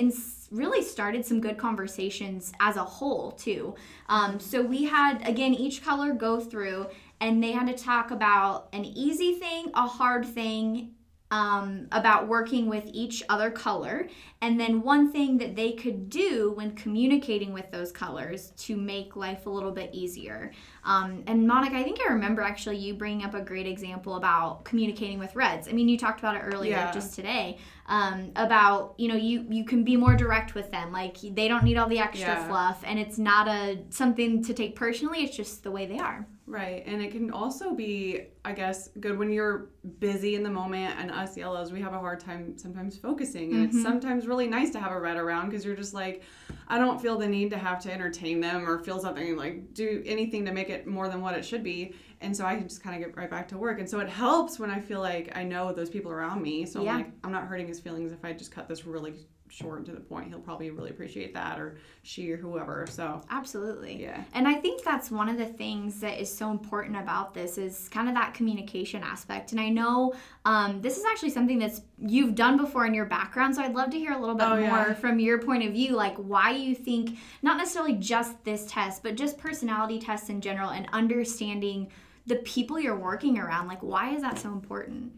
really 0.50 0.82
started 0.82 1.24
some 1.24 1.40
good 1.40 1.58
conversations 1.58 2.52
as 2.60 2.76
a 2.76 2.84
whole 2.84 3.32
too. 3.32 3.74
Um, 4.08 4.38
so 4.38 4.62
we 4.62 4.84
had 4.84 5.26
again 5.26 5.54
each 5.54 5.82
color 5.82 6.12
go 6.12 6.38
through 6.38 6.86
and 7.20 7.42
they 7.42 7.52
had 7.52 7.66
to 7.66 7.75
talk 7.75 8.11
about 8.11 8.68
an 8.73 8.85
easy 8.85 9.35
thing, 9.35 9.66
a 9.75 9.87
hard 9.87 10.25
thing, 10.26 10.92
um, 11.32 11.88
about 11.90 12.28
working 12.28 12.68
with 12.68 12.85
each 12.87 13.20
other 13.28 13.50
color, 13.50 14.06
and 14.40 14.61
then 14.61 14.80
one 14.80 15.11
thing 15.11 15.38
that 15.38 15.56
they 15.56 15.73
could 15.73 16.08
do 16.08 16.52
when 16.54 16.70
communicating 16.76 17.52
with 17.52 17.68
those 17.73 17.90
colors 17.90 18.52
to 18.58 18.76
make 18.76 19.16
life 19.16 19.46
a 19.46 19.50
little 19.50 19.73
bit 19.73 19.90
easier. 19.92 20.52
Um, 20.85 21.25
and 21.26 21.44
Monica, 21.44 21.75
I 21.78 21.82
think 21.82 21.99
I 22.00 22.12
remember 22.12 22.42
actually 22.42 22.76
you 22.76 22.94
bringing 22.94 23.25
up 23.26 23.35
a 23.35 23.40
great 23.40 23.66
example 23.66 24.14
about 24.14 24.64
communicating 24.64 25.18
with 25.18 25.35
reds. 25.35 25.66
I 25.66 25.73
mean, 25.73 25.88
you 25.88 25.99
talked 25.99 26.20
about 26.20 26.37
it 26.37 26.42
earlier 26.42 26.70
Yeah. 26.76 26.92
just 26.92 27.16
today 27.16 27.58
um, 27.88 28.30
about 28.37 28.94
you 28.96 29.08
know 29.08 29.16
you 29.16 29.46
you 29.50 29.64
can 29.64 29.82
be 29.82 29.96
more 29.96 30.14
direct 30.14 30.54
with 30.54 30.70
them. 30.70 30.92
Like 30.92 31.16
they 31.20 31.49
don't 31.49 31.64
need 31.64 31.76
all 31.76 31.88
the 31.88 31.99
extra 31.99 32.35
Yeah. 32.35 32.46
fluff, 32.46 32.85
and 32.87 33.00
it's 33.00 33.18
not 33.18 33.49
a 33.49 33.78
something 33.90 34.44
to 34.44 34.54
take 34.54 34.76
personally. 34.76 35.25
It's 35.25 35.37
just 35.37 35.64
the 35.64 35.73
way 35.73 35.87
they 35.87 35.99
are. 35.99 36.25
Right, 36.48 36.84
and 36.86 37.02
it 37.02 37.10
can 37.10 37.32
also 37.32 37.74
be, 37.74 38.28
I 38.44 38.52
guess, 38.52 38.88
good 39.00 39.18
when 39.18 39.32
you're 39.32 39.70
busy 39.98 40.36
in 40.36 40.44
the 40.44 40.50
moment. 40.50 40.94
And 40.96 41.10
us 41.10 41.36
yellows, 41.36 41.72
we 41.72 41.80
have 41.80 41.92
a 41.92 41.98
hard 41.98 42.20
time 42.20 42.56
sometimes 42.56 42.96
focusing, 42.96 43.52
and 43.52 43.64
it's 43.64 43.74
mm-hmm. 43.74 43.84
sometimes 43.84 44.28
really 44.28 44.46
nice 44.46 44.70
to 44.70 44.80
have 44.80 44.92
a 44.92 45.00
red 45.00 45.16
around 45.16 45.50
because 45.50 45.64
you're 45.64 45.74
just 45.74 45.92
like, 45.92 46.22
I 46.68 46.78
don't 46.78 47.02
feel 47.02 47.18
the 47.18 47.26
need 47.26 47.50
to 47.50 47.58
have 47.58 47.80
to 47.82 47.92
entertain 47.92 48.40
them 48.40 48.68
or 48.68 48.78
feel 48.78 49.00
something 49.00 49.36
like 49.36 49.74
do 49.74 50.02
anything 50.06 50.44
to 50.44 50.52
make 50.52 50.70
it 50.70 50.86
more 50.86 51.08
than 51.08 51.20
what 51.20 51.34
it 51.34 51.44
should 51.44 51.64
be. 51.64 51.94
And 52.20 52.36
so 52.36 52.46
I 52.46 52.54
can 52.54 52.68
just 52.68 52.82
kind 52.82 52.94
of 52.94 53.06
get 53.06 53.16
right 53.16 53.30
back 53.30 53.48
to 53.48 53.58
work. 53.58 53.80
And 53.80 53.90
so 53.90 53.98
it 53.98 54.08
helps 54.08 54.58
when 54.58 54.70
I 54.70 54.80
feel 54.80 55.00
like 55.00 55.36
I 55.36 55.42
know 55.42 55.72
those 55.72 55.90
people 55.90 56.12
around 56.12 56.42
me. 56.42 56.64
So 56.64 56.82
Yeah. 56.82 56.92
I'm 56.92 56.96
like, 56.98 57.12
I'm 57.24 57.32
not 57.32 57.44
hurting 57.44 57.66
his 57.66 57.80
feelings 57.80 58.12
if 58.12 58.24
I 58.24 58.32
just 58.32 58.52
cut 58.52 58.68
this 58.68 58.86
really 58.86 59.14
short 59.48 59.78
and 59.78 59.86
to 59.86 59.92
the 59.92 60.00
point. 60.00 60.28
He'll 60.28 60.40
probably 60.40 60.70
really 60.70 60.90
appreciate 60.90 61.34
that, 61.34 61.58
or 61.58 61.78
she 62.02 62.30
or 62.32 62.36
whoever. 62.36 62.86
So 62.90 63.20
Absolutely. 63.30 64.02
Yeah. 64.02 64.22
And 64.34 64.46
I 64.48 64.54
think 64.54 64.82
that's 64.84 65.10
one 65.10 65.28
of 65.28 65.38
the 65.38 65.46
things 65.46 66.00
that 66.00 66.20
is 66.20 66.34
so 66.34 66.50
important 66.50 66.96
about 66.96 67.34
this 67.34 67.58
is 67.58 67.88
kind 67.88 68.08
of 68.08 68.14
that 68.14 68.34
communication 68.34 69.02
aspect. 69.02 69.52
And 69.52 69.60
I 69.60 69.68
know 69.68 70.14
um, 70.44 70.80
this 70.80 70.96
is 70.98 71.04
actually 71.04 71.30
something 71.30 71.58
that's 71.58 71.80
you've 71.98 72.34
done 72.34 72.56
before 72.56 72.86
in 72.86 72.94
your 72.94 73.06
background, 73.06 73.54
so 73.54 73.62
I'd 73.62 73.74
love 73.74 73.90
to 73.90 73.98
hear 73.98 74.12
a 74.12 74.18
little 74.18 74.34
bit 74.34 74.46
Oh, 74.46 74.56
more 74.56 74.60
yeah. 74.60 74.94
from 74.94 75.18
your 75.18 75.38
point 75.38 75.64
of 75.64 75.72
view, 75.72 75.94
like 75.94 76.16
why 76.16 76.50
you 76.50 76.74
think 76.74 77.18
not 77.42 77.56
necessarily 77.56 77.94
just 77.94 78.42
this 78.44 78.66
test, 78.66 79.02
but 79.02 79.14
just 79.16 79.38
personality 79.38 79.98
tests 79.98 80.28
in 80.28 80.40
general, 80.40 80.70
and 80.70 80.86
understanding 80.92 81.88
the 82.26 82.36
people 82.36 82.78
you're 82.80 82.98
working 82.98 83.38
around. 83.38 83.68
Like, 83.68 83.82
why 83.82 84.10
is 84.14 84.22
that 84.22 84.38
so 84.38 84.50
important? 84.50 85.12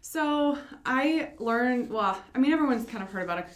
So 0.00 0.58
I 0.86 1.30
learned. 1.38 1.90
Well, 1.90 2.18
I 2.34 2.38
mean, 2.38 2.52
everyone's 2.52 2.86
kind 2.88 3.02
of 3.02 3.10
heard 3.10 3.24
about 3.24 3.38
a 3.38 3.46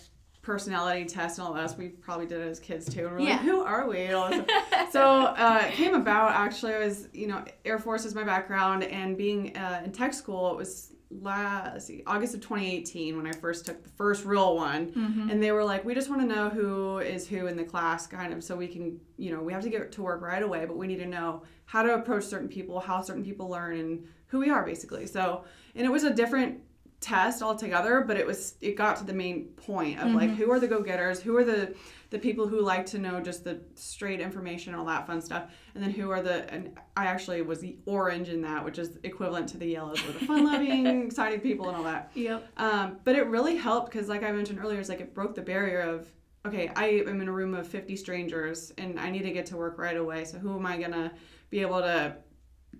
personality 0.42 1.04
test 1.04 1.38
and 1.38 1.46
all 1.46 1.54
that. 1.54 1.74
We 1.78 1.88
probably 1.88 2.26
did 2.26 2.40
it 2.40 2.48
as 2.48 2.58
kids 2.60 2.92
too. 2.92 3.06
And 3.06 3.12
we're 3.16 3.20
Yeah. 3.20 3.36
like, 3.36 3.40
who 3.42 3.62
are 3.62 3.88
we? 3.88 3.96
This 4.08 4.44
so 4.92 5.02
uh, 5.02 5.64
it 5.66 5.74
came 5.74 5.94
about. 5.94 6.32
Actually, 6.32 6.74
I 6.74 6.78
was, 6.80 7.08
you 7.12 7.28
know, 7.28 7.44
Air 7.64 7.78
Force 7.78 8.04
is 8.04 8.14
my 8.14 8.24
background, 8.24 8.82
and 8.84 9.16
being 9.16 9.56
uh, 9.56 9.82
in 9.84 9.92
tech 9.92 10.12
school, 10.12 10.50
it 10.50 10.56
was 10.56 10.92
last 11.10 11.86
see, 11.86 12.02
August 12.06 12.34
of 12.34 12.40
2018 12.40 13.16
when 13.16 13.26
I 13.26 13.32
first 13.32 13.66
took 13.66 13.82
the 13.82 13.88
first 13.90 14.24
real 14.24 14.56
one. 14.56 14.86
Mm-hmm. 14.86 15.30
And 15.30 15.42
they 15.42 15.52
were 15.52 15.62
like, 15.64 15.84
we 15.84 15.94
just 15.94 16.08
want 16.10 16.22
to 16.22 16.26
know 16.26 16.48
who 16.48 16.98
is 16.98 17.28
who 17.28 17.46
in 17.46 17.56
the 17.56 17.64
class, 17.64 18.06
kind 18.06 18.32
of, 18.32 18.42
so 18.42 18.56
we 18.56 18.66
can, 18.66 18.98
you 19.18 19.30
know, 19.32 19.42
we 19.42 19.52
have 19.52 19.62
to 19.62 19.70
get 19.70 19.92
to 19.92 20.02
work 20.02 20.22
right 20.22 20.42
away, 20.42 20.64
but 20.66 20.76
we 20.76 20.86
need 20.88 20.98
to 20.98 21.06
know 21.06 21.42
how 21.66 21.82
to 21.82 21.94
approach 21.94 22.24
certain 22.24 22.48
people, 22.48 22.80
how 22.80 23.00
certain 23.00 23.24
people 23.24 23.48
learn, 23.48 23.76
and 23.78 24.06
who 24.26 24.38
we 24.40 24.50
are 24.50 24.64
basically. 24.64 25.06
So, 25.06 25.44
and 25.76 25.86
it 25.86 25.90
was 25.90 26.02
a 26.04 26.12
different 26.12 26.60
test 27.02 27.42
altogether, 27.42 28.00
but 28.06 28.16
it 28.16 28.26
was 28.26 28.54
it 28.60 28.76
got 28.76 28.96
to 28.96 29.04
the 29.04 29.12
main 29.12 29.46
point 29.56 30.00
of 30.00 30.12
like 30.12 30.30
who 30.30 30.50
are 30.50 30.60
the 30.60 30.68
go-getters, 30.68 31.20
who 31.20 31.36
are 31.36 31.44
the 31.44 31.74
the 32.10 32.18
people 32.18 32.46
who 32.46 32.60
like 32.60 32.86
to 32.86 32.98
know 32.98 33.20
just 33.20 33.42
the 33.42 33.60
straight 33.74 34.20
information 34.20 34.72
and 34.72 34.80
all 34.80 34.86
that 34.86 35.06
fun 35.06 35.20
stuff, 35.20 35.50
and 35.74 35.82
then 35.82 35.90
who 35.90 36.10
are 36.10 36.22
the 36.22 36.50
and 36.52 36.78
I 36.96 37.06
actually 37.06 37.42
was 37.42 37.60
the 37.60 37.76
orange 37.84 38.28
in 38.28 38.40
that, 38.42 38.64
which 38.64 38.78
is 38.78 38.98
equivalent 39.02 39.48
to 39.50 39.58
the 39.58 39.66
yellows, 39.66 40.04
were 40.06 40.12
the 40.12 40.24
fun-loving, 40.24 41.02
excited 41.06 41.42
people 41.42 41.68
and 41.68 41.76
all 41.76 41.84
that. 41.84 42.10
Yep. 42.14 42.46
Um, 42.56 42.98
but 43.04 43.16
it 43.16 43.26
really 43.26 43.56
helped 43.56 43.90
because, 43.92 44.08
like 44.08 44.22
I 44.22 44.30
mentioned 44.30 44.60
earlier, 44.62 44.78
it's 44.78 44.88
like 44.88 45.00
it 45.00 45.14
broke 45.14 45.34
the 45.34 45.42
barrier 45.42 45.80
of 45.80 46.06
okay, 46.46 46.70
I 46.74 47.04
am 47.06 47.20
in 47.20 47.28
a 47.28 47.32
room 47.32 47.54
of 47.54 47.68
50 47.68 47.94
strangers 47.96 48.72
and 48.76 48.98
I 48.98 49.10
need 49.10 49.22
to 49.22 49.30
get 49.30 49.46
to 49.46 49.56
work 49.56 49.78
right 49.78 49.96
away. 49.96 50.24
So 50.24 50.38
who 50.38 50.56
am 50.56 50.66
I 50.66 50.76
gonna 50.76 51.12
be 51.50 51.60
able 51.60 51.80
to 51.80 52.16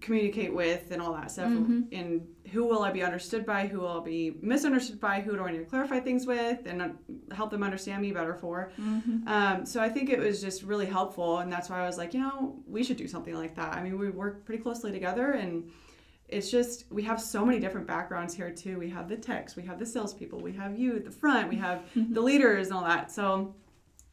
communicate 0.00 0.52
with 0.52 0.90
and 0.90 1.00
all 1.00 1.12
that 1.14 1.30
stuff? 1.30 1.50
Mm-hmm. 1.50 1.82
And 1.92 2.26
who 2.50 2.64
will 2.64 2.82
I 2.82 2.90
be 2.90 3.02
understood 3.02 3.46
by? 3.46 3.66
Who 3.66 3.80
will 3.80 4.00
I 4.00 4.04
be 4.04 4.36
misunderstood 4.40 5.00
by? 5.00 5.20
Who 5.20 5.36
do 5.36 5.44
I 5.44 5.52
need 5.52 5.58
to 5.58 5.64
clarify 5.64 6.00
things 6.00 6.26
with 6.26 6.60
and 6.66 6.96
help 7.32 7.50
them 7.50 7.62
understand 7.62 8.02
me 8.02 8.12
better 8.12 8.34
for? 8.34 8.72
Mm-hmm. 8.80 9.28
Um, 9.28 9.66
so 9.66 9.80
I 9.80 9.88
think 9.88 10.10
it 10.10 10.18
was 10.18 10.40
just 10.40 10.62
really 10.62 10.86
helpful, 10.86 11.38
and 11.38 11.52
that's 11.52 11.70
why 11.70 11.82
I 11.82 11.86
was 11.86 11.98
like, 11.98 12.14
you 12.14 12.20
know, 12.20 12.56
we 12.66 12.82
should 12.82 12.96
do 12.96 13.08
something 13.08 13.34
like 13.34 13.54
that. 13.56 13.74
I 13.74 13.82
mean, 13.82 13.98
we 13.98 14.10
work 14.10 14.44
pretty 14.44 14.62
closely 14.62 14.92
together 14.92 15.32
and 15.32 15.70
it's 16.32 16.50
just 16.50 16.86
we 16.90 17.02
have 17.02 17.20
so 17.20 17.44
many 17.44 17.60
different 17.60 17.86
backgrounds 17.86 18.34
here 18.34 18.50
too. 18.50 18.78
We 18.78 18.88
have 18.90 19.08
the 19.08 19.16
techs, 19.16 19.54
we 19.54 19.62
have 19.64 19.78
the 19.78 19.86
salespeople, 19.86 20.40
we 20.40 20.52
have 20.52 20.78
you 20.78 20.96
at 20.96 21.04
the 21.04 21.10
front, 21.10 21.48
we 21.48 21.56
have 21.56 21.84
mm-hmm. 21.94 22.14
the 22.14 22.20
leaders 22.20 22.68
and 22.68 22.76
all 22.76 22.84
that. 22.84 23.12
So, 23.12 23.54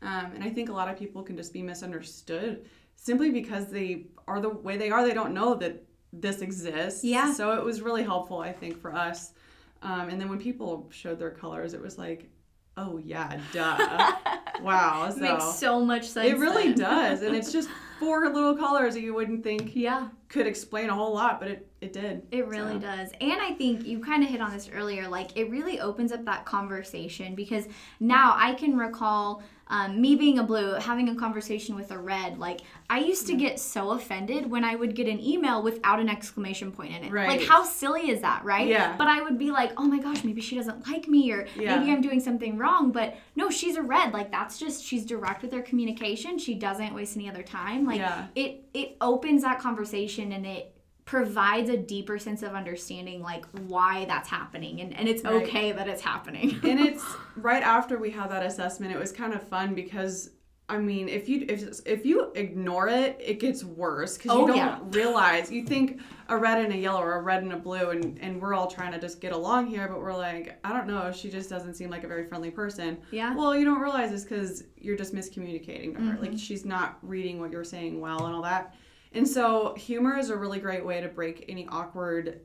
um, 0.01 0.31
and 0.35 0.43
I 0.43 0.49
think 0.49 0.69
a 0.69 0.73
lot 0.73 0.87
of 0.89 0.97
people 0.97 1.23
can 1.23 1.35
just 1.37 1.51
be 1.53 1.61
misunderstood 1.61 2.65
simply 2.95 3.29
because 3.31 3.67
they 3.67 4.05
are 4.27 4.39
the 4.39 4.49
way 4.49 4.77
they 4.77 4.89
are. 4.91 5.05
They 5.07 5.13
don't 5.13 5.33
know 5.33 5.55
that 5.55 5.83
this 6.13 6.41
exists. 6.41 7.03
Yeah. 7.03 7.33
So 7.33 7.53
it 7.53 7.63
was 7.63 7.81
really 7.81 8.03
helpful, 8.03 8.39
I 8.39 8.51
think, 8.51 8.81
for 8.81 8.93
us. 8.93 9.33
Um, 9.81 10.09
and 10.09 10.19
then 10.19 10.29
when 10.29 10.39
people 10.39 10.87
showed 10.91 11.19
their 11.19 11.31
colors, 11.31 11.73
it 11.73 11.81
was 11.81 11.97
like, 11.97 12.29
oh 12.77 12.97
yeah, 12.97 13.39
duh, 13.53 14.13
wow. 14.61 15.09
So 15.09 15.19
Makes 15.19 15.55
so 15.55 15.83
much 15.83 16.07
sense. 16.07 16.29
it 16.29 16.37
really 16.37 16.73
does, 16.73 17.21
and 17.21 17.35
it's 17.35 17.51
just 17.51 17.69
four 17.99 18.29
little 18.29 18.55
colors 18.55 18.93
that 18.93 19.01
you 19.01 19.13
wouldn't 19.13 19.43
think 19.43 19.75
Yeah. 19.75 20.07
could 20.29 20.47
explain 20.47 20.89
a 20.89 20.93
whole 20.95 21.13
lot, 21.13 21.39
but 21.41 21.49
it, 21.49 21.67
it 21.81 21.91
did. 21.93 22.25
It 22.31 22.47
really 22.47 22.73
So. 22.73 22.79
does. 22.79 23.11
And 23.19 23.33
I 23.41 23.51
think 23.53 23.85
you 23.85 23.99
kind 23.99 24.23
of 24.23 24.29
hit 24.29 24.39
on 24.39 24.51
this 24.53 24.69
earlier. 24.73 25.07
Like, 25.09 25.35
it 25.37 25.49
really 25.49 25.79
opens 25.81 26.11
up 26.13 26.23
that 26.25 26.45
conversation 26.45 27.35
because 27.35 27.67
now 27.99 28.33
I 28.37 28.53
can 28.53 28.77
recall 28.77 29.43
um, 29.71 30.01
me 30.01 30.15
being 30.15 30.39
a 30.39 30.43
blue, 30.43 30.73
having 30.73 31.09
a 31.09 31.15
conversation 31.15 31.75
with 31.75 31.91
a 31.91 31.97
red. 31.97 32.39
Like, 32.39 32.61
I 32.89 32.99
used 32.99 33.27
to 33.27 33.35
get 33.35 33.59
so 33.59 33.91
offended 33.91 34.49
when 34.49 34.63
I 34.63 34.75
would 34.75 34.95
get 34.95 35.07
an 35.07 35.19
email 35.19 35.61
without 35.61 35.99
an 35.99 36.09
exclamation 36.09 36.71
point 36.71 36.95
in 36.95 37.03
it. 37.03 37.11
Like, 37.13 37.43
how 37.43 37.63
silly 37.63 38.09
is 38.09 38.21
that, 38.21 38.43
right? 38.43 38.67
Yeah. 38.67 38.95
But 38.97 39.07
I 39.07 39.21
would 39.21 39.37
be 39.37 39.51
like, 39.51 39.71
oh 39.77 39.83
my 39.83 39.99
gosh, 39.99 40.23
maybe 40.23 40.41
she 40.41 40.55
doesn't 40.55 40.87
like 40.87 41.07
me 41.07 41.31
or 41.31 41.45
Yeah. 41.55 41.77
maybe 41.77 41.91
I'm 41.91 42.01
doing 42.01 42.19
something 42.19 42.57
wrong. 42.57 42.91
But 42.91 43.15
no, 43.35 43.51
she's 43.51 43.75
a 43.75 43.83
red. 43.83 44.11
Like, 44.11 44.31
that's 44.31 44.57
just, 44.57 44.83
she's 44.83 45.05
direct 45.05 45.43
with 45.43 45.51
her 45.53 45.61
communication. 45.61 46.39
She 46.39 46.55
doesn't 46.55 46.95
waste 46.95 47.15
any 47.15 47.29
other 47.29 47.43
time. 47.43 47.85
Like, 47.85 47.99
Yeah. 47.99 48.25
it, 48.33 48.63
it 48.73 48.97
opens 49.01 49.43
that 49.43 49.59
conversation 49.59 50.31
and 50.31 50.47
it, 50.47 50.75
provides 51.09 51.71
a 51.71 51.77
deeper 51.77 52.19
sense 52.19 52.43
of 52.43 52.53
understanding 52.53 53.19
like 53.23 53.43
why 53.67 54.05
that's 54.05 54.29
happening 54.29 54.79
and, 54.81 54.95
and 54.95 55.09
it's 55.09 55.23
Right. 55.23 55.33
okay 55.41 55.71
that 55.71 55.87
it's 55.87 56.03
happening 56.03 56.59
and 56.63 56.79
it's 56.89 57.03
right 57.35 57.63
after 57.63 57.97
we 57.97 58.11
had 58.11 58.29
that 58.29 58.45
assessment. 58.45 58.93
It 58.93 58.99
was 58.99 59.11
kind 59.11 59.33
of 59.33 59.41
fun 59.41 59.73
because 59.73 60.29
I 60.71 60.77
mean, 60.77 61.09
if 61.09 61.27
you 61.27 61.47
if 61.49 61.79
if 61.87 62.05
you 62.05 62.31
ignore 62.35 62.89
it, 62.89 63.17
it 63.19 63.39
gets 63.39 63.63
worse 63.63 64.17
because 64.19 64.29
Oh, 64.37 64.41
you 64.41 64.47
don't 64.49 64.57
yeah. 64.57 64.77
realize. 64.91 65.51
You 65.51 65.63
think 65.65 65.99
a 66.27 66.37
red 66.37 66.63
and 66.63 66.71
a 66.71 66.77
yellow 66.77 67.01
or 67.01 67.13
a 67.15 67.21
red 67.23 67.41
and 67.41 67.53
a 67.53 67.57
blue, 67.57 67.89
and 67.89 68.19
and 68.21 68.39
we're 68.39 68.53
all 68.53 68.67
trying 68.67 68.91
to 68.91 68.99
just 68.99 69.19
get 69.19 69.31
along 69.31 69.65
here, 69.65 69.87
but 69.87 69.99
we're 69.99 70.13
like, 70.15 70.59
I 70.63 70.71
don't 70.71 70.85
know. 70.85 71.11
She 71.11 71.31
just 71.31 71.49
doesn't 71.49 71.73
seem 71.73 71.89
like 71.89 72.03
a 72.03 72.07
very 72.07 72.27
friendly 72.27 72.51
person. 72.51 72.99
Yeah. 73.09 73.33
Well, 73.33 73.57
you 73.57 73.65
don't 73.65 73.81
realize 73.81 74.11
this 74.11 74.25
because 74.25 74.63
you're 74.77 74.95
just 74.95 75.11
miscommunicating 75.15 75.95
to 75.95 76.01
her. 76.03 76.13
Mm-hmm. 76.13 76.21
Like 76.23 76.37
she's 76.37 76.65
not 76.65 76.99
reading 77.01 77.39
what 77.39 77.49
you're 77.51 77.63
saying 77.63 77.99
well 77.99 78.27
and 78.27 78.35
all 78.35 78.43
that. 78.43 78.75
And 79.13 79.27
so 79.27 79.73
humor 79.75 80.17
is 80.17 80.29
a 80.29 80.37
really 80.37 80.59
great 80.59 80.85
way 80.85 81.01
to 81.01 81.07
break 81.07 81.45
any 81.49 81.67
awkward 81.67 82.41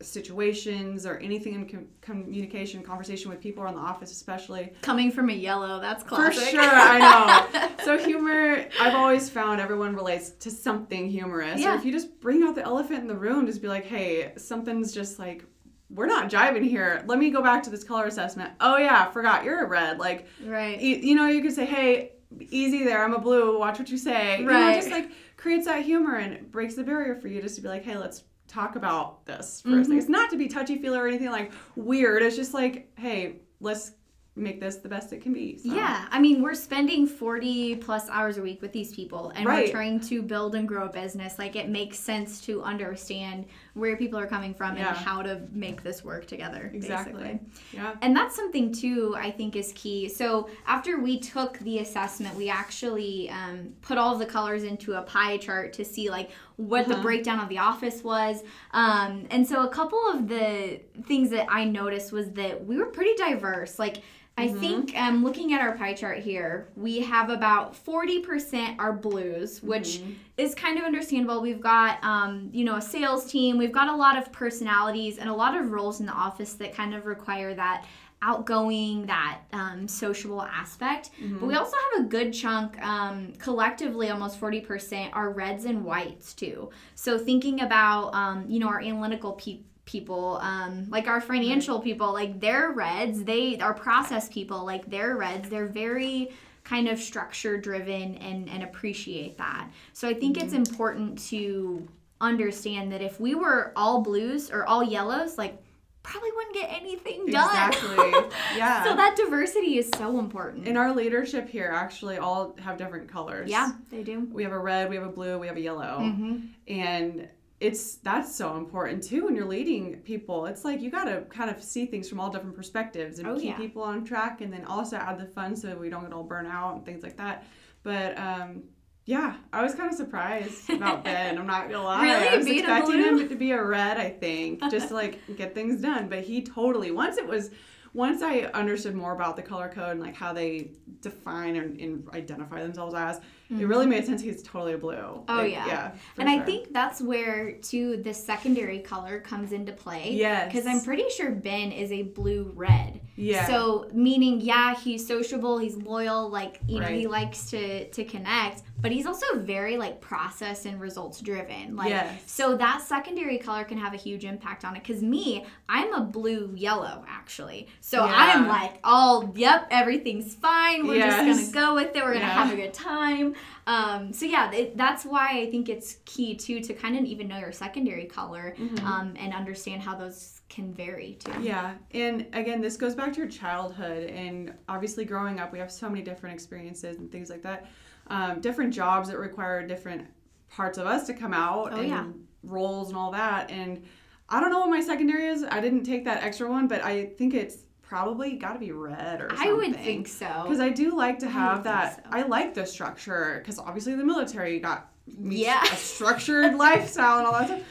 situations 0.00 1.06
or 1.06 1.16
anything 1.18 1.54
in 1.54 1.68
com- 1.68 1.88
communication, 2.00 2.82
conversation 2.82 3.30
with 3.30 3.40
people 3.40 3.62
around 3.64 3.74
the 3.74 3.80
office, 3.80 4.12
especially. 4.12 4.72
coming 4.80 5.10
from 5.10 5.28
a 5.28 5.32
yellow 5.32 5.80
that's 5.80 6.04
classic. 6.04 6.44
For 6.44 6.50
sure, 6.50 6.60
I 6.62 6.98
know. 6.98 7.68
So 7.84 7.96
humor, 7.96 8.66
I've 8.80 8.94
always 8.94 9.30
found 9.30 9.60
everyone 9.60 9.94
relates 9.94 10.30
to 10.30 10.50
something 10.50 11.08
humorous. 11.08 11.60
Yeah. 11.60 11.72
Or 11.72 11.76
if 11.78 11.84
you 11.86 11.92
just 11.92 12.20
bring 12.20 12.42
out 12.42 12.54
the 12.54 12.62
elephant 12.62 13.00
in 13.00 13.06
the 13.06 13.16
room, 13.16 13.46
just 13.46 13.62
be 13.62 13.68
like, 13.68 13.86
hey, 13.86 14.32
something's 14.36 14.92
just 14.92 15.18
like, 15.18 15.44
we're 15.88 16.06
not 16.06 16.28
jiving 16.30 16.68
here. 16.68 17.02
Let 17.06 17.18
me 17.18 17.30
go 17.30 17.42
back 17.42 17.62
to 17.62 17.70
this 17.70 17.82
color 17.82 18.04
assessment. 18.04 18.52
Oh 18.60 18.76
yeah, 18.76 19.10
forgot 19.10 19.44
you're 19.44 19.64
a 19.64 19.66
red. 19.66 19.98
Like, 19.98 20.26
right 20.44 20.78
you, 20.78 20.96
you 20.96 21.14
know, 21.14 21.28
you 21.28 21.40
could 21.40 21.54
say, 21.54 21.64
hey, 21.64 22.12
easy 22.50 22.84
there. 22.84 23.02
I'm 23.04 23.14
a 23.14 23.18
blue. 23.18 23.58
Watch 23.58 23.78
what 23.78 23.90
you 23.90 23.98
say. 23.98 24.38
You 24.40 24.44
know, 24.46 24.52
Right. 24.52 24.74
just 24.76 24.90
like 24.90 25.10
creates 25.36 25.66
that 25.66 25.82
humor 25.84 26.16
and 26.16 26.50
breaks 26.50 26.74
the 26.74 26.84
barrier 26.84 27.14
for 27.16 27.28
you 27.28 27.40
just 27.40 27.56
to 27.56 27.62
be 27.62 27.68
like, 27.68 27.84
hey, 27.84 27.96
let's 27.96 28.24
talk 28.46 28.76
about 28.76 29.24
this 29.26 29.62
1st 29.64 29.70
Mm-hmm. 29.70 29.90
Like, 29.92 29.98
it's 30.00 30.08
not 30.08 30.30
to 30.30 30.36
be 30.36 30.48
touchy 30.48 30.76
feely 30.78 30.98
or 30.98 31.06
anything 31.06 31.30
like 31.30 31.52
weird. 31.76 32.22
It's 32.22 32.36
just 32.36 32.54
like, 32.54 32.90
hey, 32.96 33.36
let's 33.60 33.92
make 34.36 34.60
this 34.60 34.76
the 34.76 34.88
best 34.88 35.12
it 35.12 35.20
can 35.20 35.32
be. 35.32 35.58
So. 35.58 35.74
yeah 35.74 36.06
i 36.12 36.20
mean 36.20 36.40
we're 36.40 36.54
spending 36.54 37.08
40 37.08 37.74
plus 37.76 38.08
hours 38.08 38.38
a 38.38 38.40
week 38.42 38.62
with 38.62 38.70
these 38.72 38.94
people 38.94 39.30
and 39.34 39.44
Right. 39.44 39.66
we're 39.66 39.72
trying 39.72 39.98
to 39.98 40.22
build 40.22 40.54
and 40.54 40.68
grow 40.68 40.86
a 40.86 40.88
business 40.92 41.40
like 41.40 41.56
it 41.56 41.68
makes 41.68 41.98
sense 41.98 42.40
to 42.42 42.62
understand 42.62 43.46
where 43.78 43.96
people 43.96 44.18
are 44.18 44.26
coming 44.26 44.52
from 44.52 44.76
Yeah. 44.76 44.88
and 44.88 44.96
how 44.96 45.22
to 45.22 45.40
make 45.52 45.82
this 45.82 46.04
work 46.04 46.26
together 46.26 46.70
Exactly. 46.74 47.12
basically. 47.12 47.40
Yeah. 47.72 47.94
And 48.02 48.14
that's 48.16 48.34
something 48.34 48.72
too, 48.72 49.14
I 49.16 49.30
think 49.30 49.56
is 49.56 49.72
key. 49.74 50.08
So 50.08 50.48
after 50.66 50.98
we 51.00 51.18
took 51.18 51.58
the 51.60 51.78
assessment, 51.78 52.34
we 52.36 52.50
actually 52.50 53.30
um, 53.30 53.72
put 53.82 53.96
all 53.98 54.12
of 54.12 54.18
the 54.18 54.26
colors 54.26 54.64
into 54.64 54.94
a 54.94 55.02
pie 55.02 55.36
chart 55.38 55.72
to 55.74 55.84
see 55.84 56.10
like 56.10 56.30
what 56.56 56.88
the 56.88 56.94
Uh-huh. 56.94 57.02
breakdown 57.02 57.38
of 57.38 57.48
the 57.48 57.58
office 57.58 58.02
was. 58.02 58.42
Um, 58.72 59.26
and 59.30 59.46
so 59.46 59.62
a 59.64 59.68
couple 59.68 60.00
of 60.08 60.26
the 60.28 60.80
things 61.06 61.30
that 61.30 61.46
I 61.48 61.64
noticed 61.64 62.12
was 62.12 62.30
that 62.32 62.66
we 62.66 62.76
were 62.76 62.86
pretty 62.86 63.14
diverse. 63.16 63.78
Like 63.78 63.98
I 64.38 64.48
think 64.60 64.96
um, 64.96 65.24
looking 65.24 65.52
at 65.52 65.60
our 65.60 65.76
pie 65.76 65.94
chart 65.94 66.18
here, 66.18 66.68
we 66.76 67.00
have 67.00 67.28
about 67.30 67.74
40% 67.74 68.78
are 68.78 68.92
blues, 68.92 69.62
which 69.62 70.00
is 70.36 70.54
kind 70.54 70.78
of 70.78 70.84
understandable. 70.84 71.40
We've 71.42 71.60
got, 71.60 72.02
um, 72.04 72.48
you 72.52 72.64
know, 72.64 72.76
a 72.76 72.82
sales 72.82 73.30
team. 73.30 73.58
We've 73.58 73.72
got 73.72 73.88
a 73.88 73.96
lot 73.96 74.16
of 74.16 74.30
personalities 74.32 75.18
and 75.18 75.28
a 75.28 75.34
lot 75.34 75.56
of 75.56 75.70
roles 75.72 76.00
in 76.00 76.06
the 76.06 76.12
office 76.12 76.54
that 76.54 76.72
kind 76.74 76.94
of 76.94 77.06
require 77.06 77.54
that 77.54 77.84
outgoing, 78.22 79.06
that 79.06 79.40
um, 79.52 79.86
sociable 79.86 80.42
aspect. 80.42 81.10
But 81.38 81.46
we 81.46 81.54
also 81.54 81.76
have 81.92 82.04
a 82.04 82.08
good 82.08 82.32
chunk, 82.32 82.80
um, 82.82 83.32
collectively, 83.38 84.10
almost 84.10 84.40
40% 84.40 85.10
are 85.12 85.30
reds 85.30 85.64
and 85.66 85.84
whites 85.84 86.34
too. 86.34 86.70
So 86.96 87.16
thinking 87.16 87.60
about, 87.60 88.12
um, 88.14 88.44
you 88.48 88.58
know, 88.58 88.68
our 88.68 88.80
analytical 88.80 89.32
people 89.32 89.64
people 89.88 90.38
um, 90.42 90.86
like 90.90 91.08
our 91.08 91.20
financial 91.20 91.80
people 91.80 92.12
like 92.12 92.38
they're 92.40 92.72
reds 92.72 93.24
they 93.24 93.58
are 93.58 93.72
process 93.72 94.28
people 94.28 94.64
like 94.66 94.84
they're 94.90 95.16
reds 95.16 95.48
they're 95.48 95.66
very 95.66 96.30
kind 96.62 96.86
of 96.88 96.98
structure 96.98 97.56
driven 97.58 98.14
and 98.16 98.50
and 98.50 98.62
appreciate 98.62 99.38
that 99.38 99.66
so 99.94 100.06
i 100.06 100.12
think 100.12 100.36
it's 100.36 100.52
important 100.52 101.18
to 101.18 101.88
understand 102.20 102.92
that 102.92 103.00
if 103.00 103.18
we 103.18 103.34
were 103.34 103.72
all 103.76 104.02
blues 104.02 104.50
or 104.50 104.66
all 104.66 104.84
yellows 104.84 105.38
like 105.38 105.56
probably 106.02 106.30
wouldn't 106.36 106.54
get 106.54 106.70
anything 106.70 107.26
done 107.26 107.68
Exactly. 107.72 108.12
Yeah. 108.56 108.84
so 108.84 108.94
that 108.96 109.14
diversity 109.16 109.78
is 109.78 109.90
so 109.96 110.18
important 110.18 110.66
In 110.66 110.76
our 110.76 110.94
leadership 110.94 111.48
here, 111.48 111.70
actually, 111.74 112.16
all 112.18 112.56
have 112.60 112.76
different 112.78 113.08
colors. 113.08 113.48
yeah 113.50 113.72
they 113.90 114.02
do 114.02 114.26
We 114.32 114.42
have 114.42 114.52
a 114.52 114.58
red, 114.58 114.88
we 114.90 114.96
have 114.96 115.04
a 115.04 115.10
blue, 115.10 115.38
we 115.38 115.46
have 115.46 115.56
a 115.56 115.60
yellow. 115.60 115.98
mm-hmm. 116.00 116.36
and 116.66 117.28
it's 117.60 117.96
that's 117.96 118.34
so 118.34 118.56
important 118.56 119.02
too 119.02 119.24
when 119.24 119.34
you're 119.34 119.44
leading 119.46 119.96
people 120.02 120.46
it's 120.46 120.64
like 120.64 120.80
you 120.80 120.90
got 120.90 121.04
to 121.04 121.22
kind 121.28 121.50
of 121.50 121.60
see 121.62 121.86
things 121.86 122.08
from 122.08 122.20
all 122.20 122.30
different 122.30 122.54
perspectives 122.54 123.18
and 123.18 123.26
Oh, 123.26 123.34
keep 123.34 123.46
yeah. 123.46 123.56
people 123.56 123.82
on 123.82 124.04
track 124.04 124.40
and 124.42 124.52
then 124.52 124.64
also 124.64 124.96
add 124.96 125.18
the 125.18 125.26
fun 125.26 125.56
so 125.56 125.76
we 125.76 125.88
don't 125.90 126.04
get 126.04 126.12
all 126.12 126.22
burnt 126.22 126.46
out 126.48 126.76
and 126.76 126.84
things 126.84 127.02
like 127.02 127.16
that 127.16 127.44
but 127.82 128.16
um 128.16 128.62
yeah 129.06 129.34
i 129.52 129.60
was 129.62 129.74
kind 129.74 129.90
of 129.90 129.96
surprised 129.96 130.70
about 130.70 131.02
ben 131.08 131.36
i'm 131.36 131.46
not 131.48 131.68
gonna 131.68 131.82
lie 131.82 132.02
Really? 132.04 132.28
i 132.28 132.36
was 132.36 132.46
expecting 132.46 132.92
blue? 132.92 133.18
him 133.22 133.28
to 133.28 133.34
be 133.34 133.50
a 133.50 133.62
red 133.64 133.96
i 133.98 134.08
think 134.08 134.60
just 134.70 134.88
to 134.88 134.94
like 134.94 135.18
get 135.36 135.52
things 135.54 135.80
done 135.80 136.08
but 136.08 136.20
he 136.20 136.42
totally 136.42 136.92
once 136.92 137.16
it 137.18 137.26
was 137.26 137.50
once 137.92 138.22
i 138.22 138.40
understood 138.54 138.94
more 138.94 139.12
about 139.14 139.34
the 139.34 139.42
color 139.42 139.68
code 139.68 139.92
and 139.92 140.00
like 140.00 140.14
how 140.14 140.32
they 140.32 140.70
define 141.00 141.56
and, 141.56 141.80
and 141.80 142.08
identify 142.14 142.62
themselves 142.62 142.94
as 142.94 143.20
it 143.50 143.64
really 143.66 143.86
made 143.86 144.04
sense 144.04 144.20
he's 144.20 144.42
totally 144.42 144.76
blue. 144.76 144.92
Mm-hmm. 144.94 145.30
Oh, 145.30 145.36
Like, 145.36 145.52
yeah. 145.52 145.66
yeah. 145.66 145.90
And 146.18 146.28
I 146.28 146.40
think 146.40 146.72
that's 146.72 147.00
where 147.00 147.52
too 147.52 147.96
the 148.02 148.12
secondary 148.12 148.80
color 148.80 149.20
comes 149.20 149.52
into 149.52 149.72
play. 149.72 150.10
Yes. 150.12 150.52
Because 150.52 150.66
I'm 150.66 150.82
pretty 150.82 151.08
sure 151.10 151.30
Ben 151.30 151.72
is 151.72 151.90
a 151.92 152.02
blue 152.02 152.52
red. 152.54 153.00
Yeah. 153.16 153.46
So 153.46 153.88
meaning, 153.92 154.40
yeah, 154.40 154.74
he's 154.76 155.06
sociable, 155.06 155.58
he's 155.58 155.76
loyal, 155.76 156.28
like 156.28 156.60
you 156.66 156.78
know, 156.80 156.86
he 156.88 157.06
likes 157.06 157.50
to 157.50 157.88
to 157.90 158.04
connect, 158.04 158.62
but 158.80 158.92
he's 158.92 159.06
also 159.06 159.26
very 159.38 159.76
like 159.76 160.00
process 160.00 160.66
and 160.66 160.80
results 160.80 161.20
driven. 161.20 161.74
Like 161.74 161.88
Yes. 161.88 162.22
so 162.26 162.56
that 162.58 162.82
secondary 162.82 163.38
color 163.38 163.64
can 163.64 163.78
have 163.78 163.92
a 163.94 163.96
huge 163.96 164.24
impact 164.24 164.64
on 164.64 164.76
it. 164.76 164.84
Cause 164.84 165.02
me, 165.02 165.44
I'm 165.68 165.92
a 165.94 166.02
blue 166.02 166.52
yellow 166.54 167.04
actually. 167.08 167.66
So 167.80 168.04
Yeah. 168.04 168.12
I'm 168.14 168.46
like, 168.46 168.78
all 168.84 169.32
yep, 169.34 169.66
everything's 169.70 170.34
fine. 170.36 170.86
We're 170.86 170.96
Yes. 170.96 171.24
just 171.38 171.52
gonna 171.52 171.66
go 171.66 171.74
with 171.74 171.96
it. 171.96 172.04
We're 172.04 172.12
gonna 172.14 172.20
Yeah. 172.26 172.44
have 172.44 172.52
a 172.52 172.56
good 172.56 172.74
time. 172.74 173.34
Um, 173.66 174.12
so 174.12 174.24
yeah, 174.26 174.50
it, 174.52 174.76
that's 174.76 175.04
why 175.04 175.40
I 175.40 175.50
think 175.50 175.68
it's 175.68 175.98
key 176.04 176.34
too 176.34 176.60
to 176.60 176.72
kind 176.74 176.96
of 176.96 177.04
even 177.04 177.28
know 177.28 177.38
your 177.38 177.52
secondary 177.52 178.06
color 178.06 178.54
um, 178.84 179.14
and 179.18 179.34
understand 179.34 179.82
how 179.82 179.94
those 179.94 180.40
can 180.48 180.72
vary 180.72 181.18
too. 181.20 181.30
Mm-hmm. 181.32 181.42
Yeah, 181.42 181.74
and 181.92 182.26
again, 182.32 182.60
this 182.60 182.76
goes 182.76 182.94
back 182.94 183.12
to 183.12 183.18
your 183.18 183.28
childhood, 183.28 184.08
and 184.10 184.54
obviously, 184.68 185.04
growing 185.04 185.38
up, 185.40 185.52
we 185.52 185.58
have 185.58 185.70
so 185.70 185.88
many 185.88 186.02
different 186.02 186.34
experiences 186.34 186.98
and 186.98 187.10
things 187.12 187.28
like 187.30 187.42
that. 187.42 187.66
Um, 188.06 188.40
different 188.40 188.72
jobs 188.72 189.08
that 189.10 189.18
require 189.18 189.66
different 189.66 190.06
parts 190.48 190.78
of 190.78 190.86
us 190.86 191.06
to 191.06 191.12
come 191.14 191.34
out, 191.34 191.72
Oh, 191.74 191.76
and 191.76 191.88
yeah. 191.88 192.04
roles 192.42 192.88
and 192.88 192.96
all 192.96 193.10
that. 193.12 193.50
And 193.50 193.84
I 194.30 194.40
don't 194.40 194.50
know 194.50 194.60
what 194.60 194.70
my 194.70 194.80
secondary 194.80 195.26
is. 195.26 195.44
I 195.44 195.60
didn't 195.60 195.84
take 195.84 196.04
that 196.06 196.22
extra 196.22 196.48
one, 196.48 196.68
but 196.68 196.82
I 196.82 197.06
think 197.18 197.34
it's 197.34 197.58
probably 197.88 198.36
got 198.36 198.52
to 198.52 198.58
be 198.58 198.70
red 198.72 199.20
or 199.22 199.28
something. 199.30 199.48
I 199.48 199.52
would 199.52 199.76
think 199.76 200.08
so. 200.08 200.26
Because 200.44 200.60
I 200.60 200.68
do 200.68 200.94
like 200.96 201.18
to 201.20 201.28
have 201.28 201.56
think 201.56 201.64
that. 201.64 202.04
so. 202.04 202.10
I 202.12 202.22
like 202.22 202.54
the 202.54 202.66
structure 202.66 203.38
because 203.42 203.58
obviously 203.58 203.94
the 203.94 204.04
military 204.04 204.58
got 204.60 204.90
Yeah. 205.06 205.62
a 205.62 205.76
structured 205.76 206.54
lifestyle 206.66 207.18
and 207.18 207.26
all 207.26 207.32
that 207.32 207.46
stuff. 207.46 207.62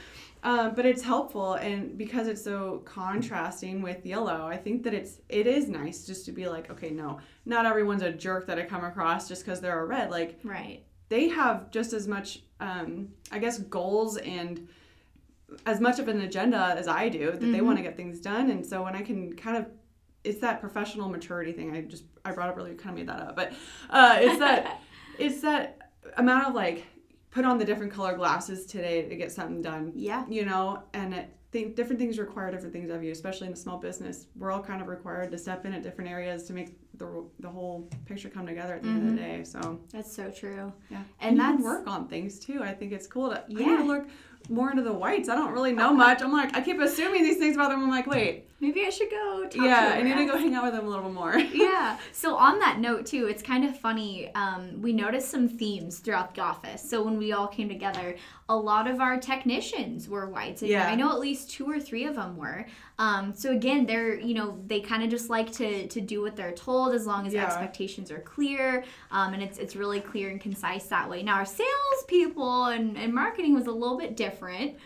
Um, 0.44 0.76
but 0.76 0.86
it's 0.86 1.02
helpful, 1.02 1.56
and 1.56 1.98
because 1.98 2.28
it's 2.28 2.44
so 2.44 2.82
contrasting 2.86 3.82
with 3.82 4.06
yellow, 4.06 4.46
I 4.48 4.56
think 4.56 4.84
that 4.84 4.94
it's 4.94 5.18
it 5.30 5.46
is 5.48 5.68
nice 5.68 6.06
just 6.06 6.26
to 6.28 6.32
be 6.32 6.48
like, 6.48 6.70
okay, 6.72 6.92
no, 6.92 7.20
not 7.46 7.66
everyone's 7.66 8.04
a 8.04 8.12
jerk 8.12 8.46
that 8.48 8.58
I 8.60 8.64
come 8.64 8.86
across 8.86 9.28
just 9.28 9.44
because 9.44 9.60
they're 9.62 9.80
a 9.82 9.86
red. 9.86 10.10
Like 10.12 10.40
right. 10.44 10.84
they 11.10 11.28
have 11.30 11.70
just 11.72 11.92
as 11.92 12.08
much, 12.08 12.44
um, 12.60 13.10
I 13.32 13.40
guess, 13.40 13.58
goals 13.60 14.18
and 14.18 14.68
as 15.66 15.82
much 15.82 15.98
of 16.00 16.08
an 16.08 16.22
agenda 16.22 16.76
as 16.78 16.88
I 16.88 17.10
do 17.10 17.32
that 17.32 17.40
they 17.40 17.48
Mm-hmm. 17.48 17.66
want 17.66 17.78
to 17.78 17.84
get 17.84 17.98
things 17.98 18.20
done. 18.20 18.50
And 18.52 18.66
so 18.66 18.84
when 18.84 18.96
I 18.96 19.02
can 19.02 19.34
kind 19.36 19.58
of, 19.58 19.66
it's 20.28 20.40
that 20.42 20.60
professional 20.62 21.10
maturity 21.10 21.52
thing. 21.54 21.76
I 21.76 21.82
just 21.82 22.04
I 22.26 22.32
brought 22.32 22.50
up 22.50 22.58
earlier, 22.58 22.76
kind 22.76 22.92
of 22.92 22.96
made 22.98 23.08
that 23.10 23.22
up, 23.22 23.36
but 23.36 23.54
uh, 23.90 24.18
it's 24.20 24.40
that 24.40 24.82
it's 25.20 25.42
that 25.42 25.92
amount 26.18 26.48
of 26.48 26.54
like 26.54 26.86
put 27.32 27.46
on 27.46 27.58
the 27.58 27.66
different 27.66 27.92
color 27.94 28.16
glasses 28.16 28.66
today 28.66 29.08
to 29.08 29.16
get 29.16 29.32
something 29.32 29.62
done. 29.62 29.92
Yeah. 29.96 30.26
You 30.30 30.46
know, 30.46 30.84
and 30.94 31.14
it, 31.14 31.30
think 31.52 31.76
different 31.76 32.00
things 32.00 32.20
require 32.20 32.52
different 32.52 32.74
things 32.74 32.90
of 32.92 33.04
you, 33.04 33.12
especially 33.12 33.48
in 33.48 33.54
a 33.54 33.58
small 33.58 33.78
business. 33.78 34.28
We're 34.36 34.52
all 34.52 34.62
kind 34.62 34.82
of 34.82 34.88
required 34.88 35.32
to 35.32 35.38
step 35.38 35.66
in 35.66 35.74
at 35.74 35.82
different 35.84 36.10
areas 36.10 36.44
to 36.46 36.54
make 36.54 36.76
the 36.98 37.26
the 37.40 37.50
whole 37.50 37.90
picture 38.06 38.30
come 38.30 38.46
together 38.46 38.74
at 38.76 38.84
the 38.84 38.90
end 38.90 39.08
of 39.10 39.16
the 39.16 39.22
day. 39.22 39.44
So 39.44 39.80
That's 39.94 40.14
so 40.14 40.30
true. 40.32 40.74
yeah, 40.90 41.04
And 41.22 41.38
can 41.38 41.38
that's- 41.38 41.62
work 41.62 41.88
on 41.88 42.08
things 42.08 42.40
too. 42.40 42.62
I 42.64 42.74
think 42.74 42.92
it's 42.92 43.08
cool 43.08 43.30
to. 43.30 43.44
I 43.44 43.48
need 43.48 43.60
Yeah. 43.68 43.78
to 43.78 43.84
look 43.84 44.08
more 44.50 44.70
into 44.72 44.84
the 44.84 44.94
whites. 44.94 45.30
I 45.30 45.36
don't 45.36 45.52
really 45.54 45.74
know 45.74 45.94
much. 45.94 46.22
I'm 46.22 46.32
like, 46.32 46.56
I 46.56 46.62
keep 46.62 46.80
assuming 46.80 47.24
these 47.24 47.38
things 47.38 47.56
about 47.56 47.70
them. 47.70 47.84
I'm 47.84 47.90
like, 47.90 48.08
wait, 48.08 48.48
Maybe 48.60 48.84
I 48.86 48.90
should 48.90 49.12
go 49.12 49.44
talk 49.48 49.64
yeah, 49.64 49.94
I 49.96 50.02
need 50.02 50.16
to 50.16 50.26
go 50.26 50.36
hang 50.36 50.56
out 50.56 50.64
with 50.64 50.74
them 50.74 50.88
a 50.88 50.90
little 50.90 51.06
bit 51.06 51.14
more. 51.14 51.38
yeah. 51.54 52.00
So 52.12 52.36
on 52.36 52.58
that 52.58 52.80
note 52.80 53.06
too, 53.06 53.28
it's 53.28 53.44
kind 53.44 53.64
of 53.64 53.78
funny. 53.78 54.34
Um, 54.34 54.82
we 54.82 54.94
noticed 54.94 55.30
some 55.30 55.48
themes 55.48 56.00
throughout 56.00 56.34
the 56.34 56.42
office. 56.42 56.82
So 56.82 57.04
when 57.04 57.20
we 57.20 57.34
all 57.34 57.48
came 57.48 57.70
together, 57.70 58.16
a 58.50 58.56
lot 58.56 58.88
of 58.88 59.00
our 59.00 59.20
technicians 59.20 60.10
were 60.10 60.28
whites. 60.28 60.64
And 60.64 60.72
Yeah. 60.72 60.88
I 60.88 60.96
know 60.96 61.12
at 61.12 61.20
least 61.20 61.52
two 61.52 61.70
or 61.70 61.80
three 61.80 62.06
of 62.06 62.16
them 62.16 62.36
were. 62.36 62.66
Um, 62.98 63.32
so 63.36 63.52
again, 63.52 63.86
they're 63.86 64.20
you 64.20 64.34
know 64.34 64.58
they 64.66 64.80
kind 64.80 65.04
of 65.04 65.12
just 65.12 65.30
like 65.30 65.52
to 65.54 65.88
to 65.88 66.02
do 66.02 66.24
what 66.24 66.36
they're 66.36 66.52
told 66.52 66.96
as 66.96 67.06
long 67.06 67.28
as 67.28 67.34
Yeah. 67.36 67.46
expectations 67.46 68.10
are 68.10 68.22
clear. 68.22 68.84
Um, 69.12 69.36
and 69.36 69.44
it's 69.44 69.60
it's 69.60 69.76
really 69.76 70.00
clear 70.00 70.32
and 70.32 70.42
concise 70.42 70.86
that 70.86 71.08
way. 71.08 71.22
Now 71.22 71.36
our 71.36 71.46
sales 71.46 72.04
people 72.08 72.66
and, 72.66 72.98
and 72.98 73.14
marketing 73.14 73.54
was 73.54 73.68
a 73.68 73.72
little 73.72 74.00
bit 74.00 74.18
different. 74.18 74.37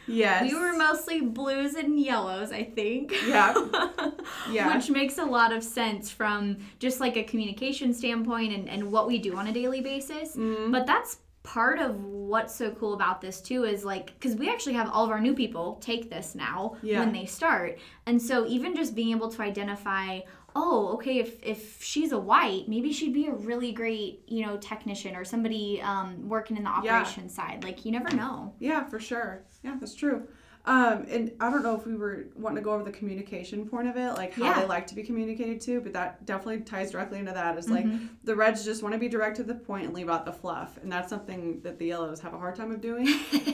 Yes. 0.08 0.52
We 0.52 0.58
were 0.58 0.74
mostly 0.74 1.22
blues 1.22 1.76
and 1.76 2.00
yellows, 2.00 2.52
I 2.52 2.64
think. 2.64 3.14
Yeah. 3.28 3.54
Yeah. 4.52 4.76
Which 4.76 4.90
makes 4.90 5.18
a 5.18 5.26
lot 5.26 5.52
of 5.52 5.64
sense 5.64 6.10
from 6.10 6.58
just 6.80 7.00
like 7.00 7.16
a 7.18 7.24
communication 7.24 7.94
standpoint 7.94 8.54
and, 8.54 8.70
and 8.70 8.92
what 8.92 9.08
we 9.08 9.18
do 9.20 9.36
on 9.36 9.48
a 9.48 9.54
daily 9.54 9.82
basis. 9.82 10.36
Mm-hmm. 10.36 10.72
But 10.72 10.86
that's 10.86 11.18
part 11.44 11.80
of 11.80 12.04
what's 12.04 12.54
so 12.54 12.70
cool 12.72 12.94
about 12.94 13.20
this 13.20 13.42
too 13.42 13.64
is 13.64 13.84
like 13.84 14.14
because 14.20 14.36
we 14.36 14.48
actually 14.48 14.74
have 14.74 14.90
all 14.92 15.04
of 15.04 15.10
our 15.10 15.20
new 15.20 15.34
people 15.34 15.80
take 15.82 16.08
this 16.10 16.36
now 16.36 16.76
Yeah. 16.84 17.00
when 17.00 17.12
they 17.12 17.26
start 17.26 17.80
and 18.06 18.22
so 18.22 18.46
even 18.46 18.76
just 18.76 18.94
being 18.94 19.10
able 19.10 19.28
to 19.30 19.42
identify 19.42 20.20
oh 20.56 20.94
okay 20.94 21.20
if 21.20 21.42
if 21.44 21.82
she's 21.84 22.12
a 22.12 22.18
white 22.20 22.68
maybe 22.68 22.92
she'd 22.92 23.14
be 23.14 23.28
a 23.28 23.32
really 23.34 23.72
great 23.72 24.24
you 24.28 24.46
know 24.46 24.58
technician 24.58 25.16
or 25.16 25.24
somebody 25.24 25.82
um, 25.82 26.28
working 26.28 26.58
in 26.58 26.64
the 26.64 26.70
Yeah. 26.84 26.98
operations 27.00 27.34
side 27.34 27.64
like 27.64 27.86
you 27.86 27.92
never 27.92 28.14
know 28.16 28.54
Yeah, 28.60 28.84
for 28.86 29.00
sure. 29.00 29.44
Yeah, 29.64 29.76
that's 29.80 29.96
true. 29.96 30.28
Um, 30.66 31.08
and 31.10 31.32
I 31.40 31.50
don't 31.50 31.64
know 31.64 31.76
if 31.76 31.88
we 31.88 31.96
were 31.96 32.28
wanting 32.36 32.58
to 32.58 32.62
go 32.62 32.72
over 32.74 32.84
the 32.84 32.92
communication 32.92 33.68
point 33.68 33.88
of 33.88 33.98
it, 33.98 34.14
like 34.14 34.34
how 34.34 34.44
Yeah. 34.46 34.60
they 34.62 34.68
like 34.68 34.86
to 34.88 34.96
be 34.96 35.02
communicated 35.02 35.60
to, 35.62 35.82
but 35.82 35.94
that 35.94 36.26
definitely 36.28 36.60
ties 36.62 36.92
directly 36.92 37.18
into 37.20 37.32
that. 37.32 37.58
Is 37.58 37.68
like 37.70 37.86
Mm-hmm. 37.86 38.06
the 38.24 38.36
Reds 38.36 38.64
just 38.64 38.84
want 38.84 38.94
to 38.94 39.00
be 39.00 39.10
direct 39.10 39.38
to 39.38 39.44
the 39.44 39.56
point 39.56 39.86
and 39.86 39.94
leave 39.94 40.10
out 40.10 40.24
the 40.26 40.32
fluff, 40.34 40.78
and 40.84 40.92
that's 40.92 41.10
something 41.10 41.62
that 41.62 41.80
the 41.80 41.88
Yellows 41.88 42.20
have 42.22 42.34
a 42.36 42.38
hard 42.38 42.56
time 42.56 42.72
of 42.72 42.80
doing. 42.82 43.08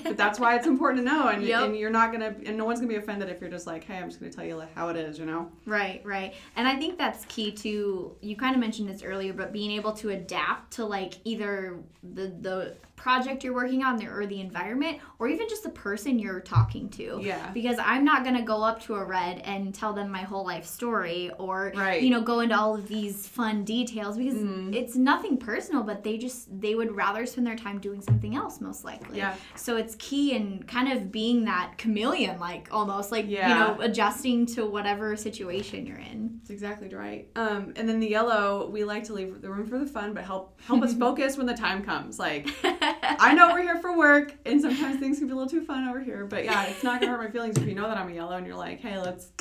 but 0.04 0.18
that's 0.18 0.38
why 0.40 0.56
it's 0.56 0.68
important 0.68 1.06
to 1.06 1.14
know, 1.14 1.30
and, 1.30 1.44
Yep. 1.44 1.64
and 1.64 1.78
you're 1.78 1.90
not 1.90 2.12
gonna, 2.12 2.36
and 2.46 2.58
no 2.58 2.66
one's 2.66 2.80
gonna 2.80 2.90
be 2.90 2.96
offended 2.98 3.30
if 3.30 3.40
you're 3.40 3.50
just 3.50 3.68
like, 3.68 3.86
hey, 3.86 3.98
I'm 3.98 4.10
just 4.10 4.20
gonna 4.20 4.32
tell 4.32 4.44
you 4.46 4.56
like 4.58 4.74
how 4.76 4.90
it 4.90 4.98
is, 4.98 5.18
you 5.18 5.26
know? 5.26 5.50
Right, 5.66 6.02
right. 6.04 6.34
And 6.58 6.68
I 6.68 6.76
think 6.76 6.98
that's 6.98 7.24
key 7.26 7.52
to 7.54 8.16
you 8.22 8.36
kind 8.36 8.54
of 8.54 8.60
mentioned 8.60 8.90
this 8.90 9.02
earlier, 9.02 9.32
but 9.34 9.54
being 9.54 9.72
able 9.72 9.94
to 9.94 10.10
adapt 10.10 10.74
to 10.74 10.86
like 10.86 11.14
either 11.24 11.78
the 12.04 12.28
the 12.42 12.76
project 12.98 13.44
you're 13.44 13.54
working 13.54 13.84
on 13.84 14.04
or 14.06 14.26
the 14.26 14.42
environment 14.42 15.00
or 15.20 15.30
even 15.30 15.48
just 15.48 15.64
the 15.64 15.70
person 15.70 16.20
you're 16.20 16.42
talking 16.42 16.90
to. 16.90 17.20
Yeah. 17.22 17.52
Because 17.54 17.78
I'm 17.80 18.04
not 18.04 18.24
going 18.24 18.36
to 18.36 18.42
go 18.42 18.64
up 18.64 18.82
to 18.86 18.96
a 18.96 19.06
red 19.06 19.40
and 19.46 19.74
tell 19.74 19.94
them 19.94 20.10
my 20.12 20.24
whole 20.24 20.44
life 20.46 20.66
story 20.66 21.32
or 21.40 21.72
Right. 21.76 22.02
you 22.02 22.10
know 22.10 22.22
go 22.22 22.40
into 22.42 22.58
all 22.60 22.76
of 22.76 22.88
these 22.88 23.28
fun 23.28 23.64
details 23.64 24.18
because 24.18 24.34
Mm-hmm. 24.34 24.74
it's 24.74 24.96
nothing 24.96 25.38
personal, 25.38 25.84
but 25.84 26.04
they 26.04 26.18
just 26.18 26.60
they 26.60 26.76
would 26.76 26.94
rather 26.96 27.26
spend 27.26 27.48
their 27.48 27.56
time 27.56 27.80
doing 27.80 28.02
something 28.02 28.36
else 28.36 28.60
most 28.60 28.84
likely. 28.84 29.18
Yeah. 29.20 29.36
So 29.56 29.78
it's 29.78 29.96
key 29.96 30.36
in 30.36 30.64
kind 30.64 30.92
of 30.92 31.12
being 31.12 31.46
that 31.46 31.76
chameleon 31.78 32.40
like 32.40 32.68
almost 32.72 33.12
like 33.12 33.26
Yeah. 33.28 33.48
you 33.50 33.56
know 33.56 33.82
adjusting 33.82 34.46
to 34.48 34.66
whatever 34.66 35.16
situation 35.16 35.86
you're 35.86 35.98
in. 35.98 36.40
That's 36.40 36.50
exactly 36.50 36.90
right. 36.90 37.30
Um, 37.36 37.74
and 37.76 37.88
then 37.88 38.00
the 38.00 38.08
yellow, 38.10 38.70
we 38.70 38.84
like 38.84 39.04
to 39.06 39.14
leave 39.14 39.42
the 39.42 39.50
room 39.50 39.68
for 39.68 39.78
the 39.78 39.86
fun, 39.86 40.14
but 40.14 40.24
help 40.24 40.60
help 40.62 40.82
us 40.84 40.94
focus 41.06 41.38
when 41.38 41.46
the 41.46 41.54
time 41.54 41.84
comes. 41.84 42.18
Like, 42.18 42.48
I 43.20 43.34
know 43.34 43.50
we're 43.54 43.62
here 43.62 43.80
for 43.80 43.98
work, 43.98 44.34
and 44.46 44.62
sometimes 44.62 45.00
things 45.00 45.18
can 45.20 45.28
be 45.28 45.34
a 45.34 45.36
little 45.36 45.50
too 45.50 45.66
fun 45.66 45.88
over 45.88 46.00
here. 46.00 46.26
But 46.26 46.46
yeah, 46.46 46.64
it's 46.66 46.84
not 46.84 47.02
gonna 47.02 47.14
hurt 47.14 47.24
my 47.24 47.30
feelings 47.32 47.58
if 47.58 47.66
you 47.68 47.76
know 47.76 47.88
that 47.88 47.98
I'm 47.98 48.10
a 48.10 48.14
yellow 48.14 48.36
and 48.38 48.46
you're 48.46 48.56
like, 48.56 48.80
hey, 48.80 48.98
let's 49.00 49.32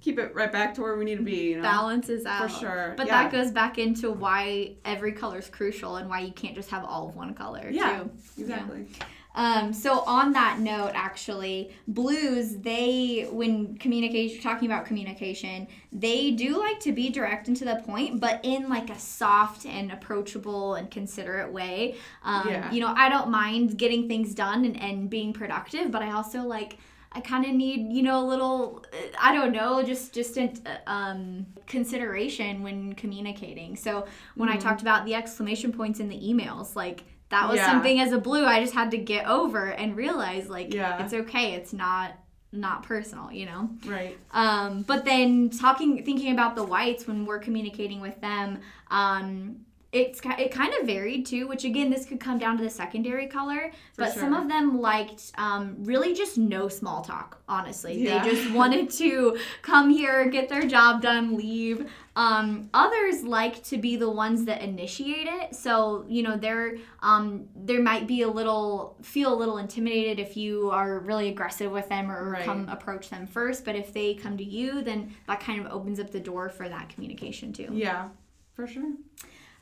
keep 0.00 0.18
it 0.18 0.34
right 0.34 0.50
back 0.50 0.74
to 0.74 0.80
where 0.80 0.96
we 0.96 1.04
need 1.04 1.16
to 1.18 1.22
be. 1.22 1.50
You 1.50 1.56
know? 1.56 1.62
balances 1.62 2.24
out. 2.26 2.50
For 2.50 2.58
sure, 2.60 2.94
But 2.96 3.06
yeah. 3.06 3.22
that 3.24 3.32
goes 3.32 3.50
back 3.50 3.78
into 3.78 4.10
why 4.10 4.74
every 4.84 5.12
color 5.12 5.38
is 5.38 5.48
crucial 5.48 5.96
and 5.96 6.08
why 6.08 6.20
you 6.20 6.32
can't 6.32 6.54
just 6.54 6.70
have 6.70 6.84
all 6.84 7.08
of 7.08 7.16
one 7.16 7.34
color 7.34 7.68
Yeah, 7.70 7.98
too. 8.00 8.10
exactly. 8.38 8.86
Um, 9.34 9.72
so 9.72 10.00
on 10.00 10.32
that 10.32 10.58
note, 10.58 10.92
actually, 10.94 11.74
blues 11.88 12.56
they 12.58 13.26
when 13.30 13.76
communication 13.78 14.42
talking 14.42 14.70
about 14.70 14.84
communication, 14.84 15.66
they 15.90 16.32
do 16.32 16.58
like 16.58 16.80
to 16.80 16.92
be 16.92 17.08
direct 17.08 17.48
and 17.48 17.56
to 17.56 17.64
the 17.64 17.76
point, 17.86 18.20
but 18.20 18.40
in 18.42 18.68
like 18.68 18.90
a 18.90 18.98
soft 18.98 19.64
and 19.64 19.90
approachable 19.90 20.74
and 20.74 20.90
considerate 20.90 21.50
way. 21.52 21.96
Um, 22.22 22.48
Yeah. 22.48 22.70
You 22.70 22.80
know, 22.80 22.92
I 22.94 23.08
don't 23.08 23.30
mind 23.30 23.78
getting 23.78 24.06
things 24.06 24.34
done 24.34 24.64
and, 24.64 24.80
and 24.80 25.08
being 25.08 25.32
productive, 25.32 25.90
but 25.90 26.02
I 26.02 26.12
also 26.12 26.42
like. 26.42 26.76
I 27.14 27.20
kind 27.20 27.44
of 27.44 27.52
need, 27.52 27.92
you 27.92 28.02
know, 28.02 28.24
a 28.24 28.26
little, 28.26 28.82
I 29.20 29.34
don't 29.34 29.52
know, 29.52 29.82
just 29.82 30.14
just 30.14 30.38
an, 30.38 30.54
uh, 30.64 30.90
um, 30.90 31.44
consideration 31.66 32.62
when 32.62 32.94
communicating. 32.94 33.76
So 33.76 34.06
when 34.34 34.48
I 34.48 34.56
talked 34.56 34.80
about 34.80 35.04
the 35.04 35.14
exclamation 35.14 35.72
points 35.72 36.00
in 36.00 36.08
the 36.08 36.18
emails, 36.18 36.74
like 36.74 37.04
that 37.32 37.48
was 37.48 37.56
Yeah. 37.56 37.66
something 37.66 37.98
as 37.98 38.12
a 38.12 38.18
blue 38.18 38.44
I 38.44 38.60
just 38.60 38.74
had 38.74 38.90
to 38.92 38.98
get 38.98 39.26
over 39.26 39.66
and 39.72 39.96
realize 39.96 40.48
like 40.48 40.72
Yeah. 40.72 41.02
it's 41.02 41.12
okay. 41.12 41.54
It's 41.54 41.72
not 41.72 42.12
not 42.54 42.82
personal, 42.82 43.32
you 43.32 43.46
know. 43.46 43.70
Right. 43.86 44.18
Um, 44.30 44.82
but 44.82 45.06
then 45.06 45.48
talking, 45.48 46.04
thinking 46.04 46.34
about 46.34 46.54
the 46.54 46.62
whites 46.62 47.06
when 47.06 47.24
we're 47.24 47.38
communicating 47.38 47.98
with 48.02 48.20
them, 48.20 48.58
um, 48.90 49.56
it's 49.90 50.20
it 50.38 50.50
kind 50.52 50.72
of 50.78 50.86
varied 50.86 51.24
too. 51.24 51.48
Which 51.48 51.64
again, 51.64 51.88
this 51.90 52.04
could 52.04 52.20
come 52.20 52.38
down 52.38 52.58
to 52.58 52.62
the 52.62 52.68
secondary 52.70 53.26
color. 53.26 53.70
but 53.96 54.12
some 54.12 54.34
of 54.34 54.48
them 54.48 54.80
liked 54.80 55.32
um, 55.38 55.76
really 55.78 56.12
just 56.14 56.36
no 56.36 56.68
small 56.68 57.02
talk. 57.02 57.40
Honestly, 57.48 58.02
Yeah. 58.02 58.22
they 58.22 58.30
just 58.34 58.50
wanted 58.52 58.90
to 58.90 59.38
come 59.62 59.88
here, 59.90 60.28
get 60.28 60.48
their 60.50 60.62
job 60.64 61.00
done, 61.02 61.36
leave. 61.36 61.90
Um, 62.14 62.68
others 62.74 63.22
like 63.22 63.62
to 63.64 63.78
be 63.78 63.96
the 63.96 64.10
ones 64.10 64.44
that 64.44 64.60
initiate 64.60 65.26
it. 65.26 65.54
So, 65.54 66.04
you 66.08 66.22
know, 66.22 66.36
they're 66.36 66.76
um, 67.00 67.48
there 67.56 67.80
might 67.80 68.06
be 68.06 68.20
a 68.20 68.28
little 68.28 68.98
feel 69.02 69.32
a 69.32 69.36
little 69.36 69.56
intimidated 69.56 70.18
if 70.18 70.36
you 70.36 70.70
are 70.70 70.98
really 70.98 71.28
aggressive 71.30 71.72
with 71.72 71.88
them 71.88 72.10
or 72.10 72.32
Right. 72.32 72.44
come 72.44 72.68
approach 72.68 73.08
them 73.08 73.26
first. 73.26 73.64
But 73.64 73.76
if 73.76 73.94
they 73.94 74.12
come 74.14 74.36
to 74.36 74.44
you, 74.44 74.82
then 74.82 75.14
that 75.26 75.40
kind 75.40 75.64
of 75.64 75.72
opens 75.72 75.98
up 75.98 76.10
the 76.10 76.20
door 76.20 76.50
for 76.50 76.68
that 76.68 76.90
communication 76.90 77.50
too. 77.52 77.68
Yeah, 77.72 78.08
for 78.52 78.66
sure. 78.66 78.92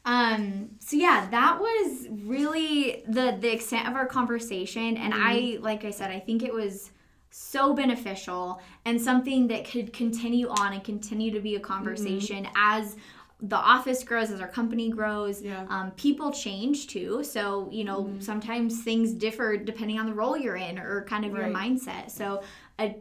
Um, 0.04 0.70
so 0.80 0.96
yeah, 0.96 1.28
that 1.30 1.60
was 1.60 2.08
really 2.10 3.04
the 3.06 3.36
the 3.38 3.52
extent 3.52 3.86
of 3.86 3.94
our 3.94 4.06
conversation 4.06 4.96
and 4.96 5.12
I 5.14 5.58
like 5.60 5.84
I 5.84 5.90
said, 5.90 6.10
I 6.10 6.18
think 6.18 6.42
it 6.42 6.52
was 6.52 6.90
so 7.30 7.72
beneficial 7.74 8.60
and 8.84 9.00
something 9.00 9.46
that 9.48 9.64
could 9.64 9.92
continue 9.92 10.48
on 10.48 10.72
and 10.72 10.82
continue 10.84 11.30
to 11.30 11.40
be 11.40 11.54
a 11.56 11.60
conversation 11.60 12.48
as 12.56 12.96
the 13.42 13.56
office 13.56 14.04
grows 14.04 14.30
as 14.30 14.40
our 14.40 14.48
company 14.48 14.90
grows 14.90 15.40
Yeah. 15.40 15.64
um, 15.70 15.92
people 15.92 16.30
change 16.30 16.88
too. 16.88 17.24
So 17.24 17.68
you 17.72 17.84
know 17.84 18.10
sometimes 18.18 18.82
things 18.82 19.12
differ 19.12 19.56
depending 19.56 19.98
on 19.98 20.06
the 20.06 20.12
role 20.14 20.36
you're 20.36 20.56
in 20.56 20.78
or 20.78 21.04
kind 21.04 21.24
of 21.24 21.32
your 21.32 21.46
mindset. 21.46 22.10
So 22.10 22.42
a 22.78 22.96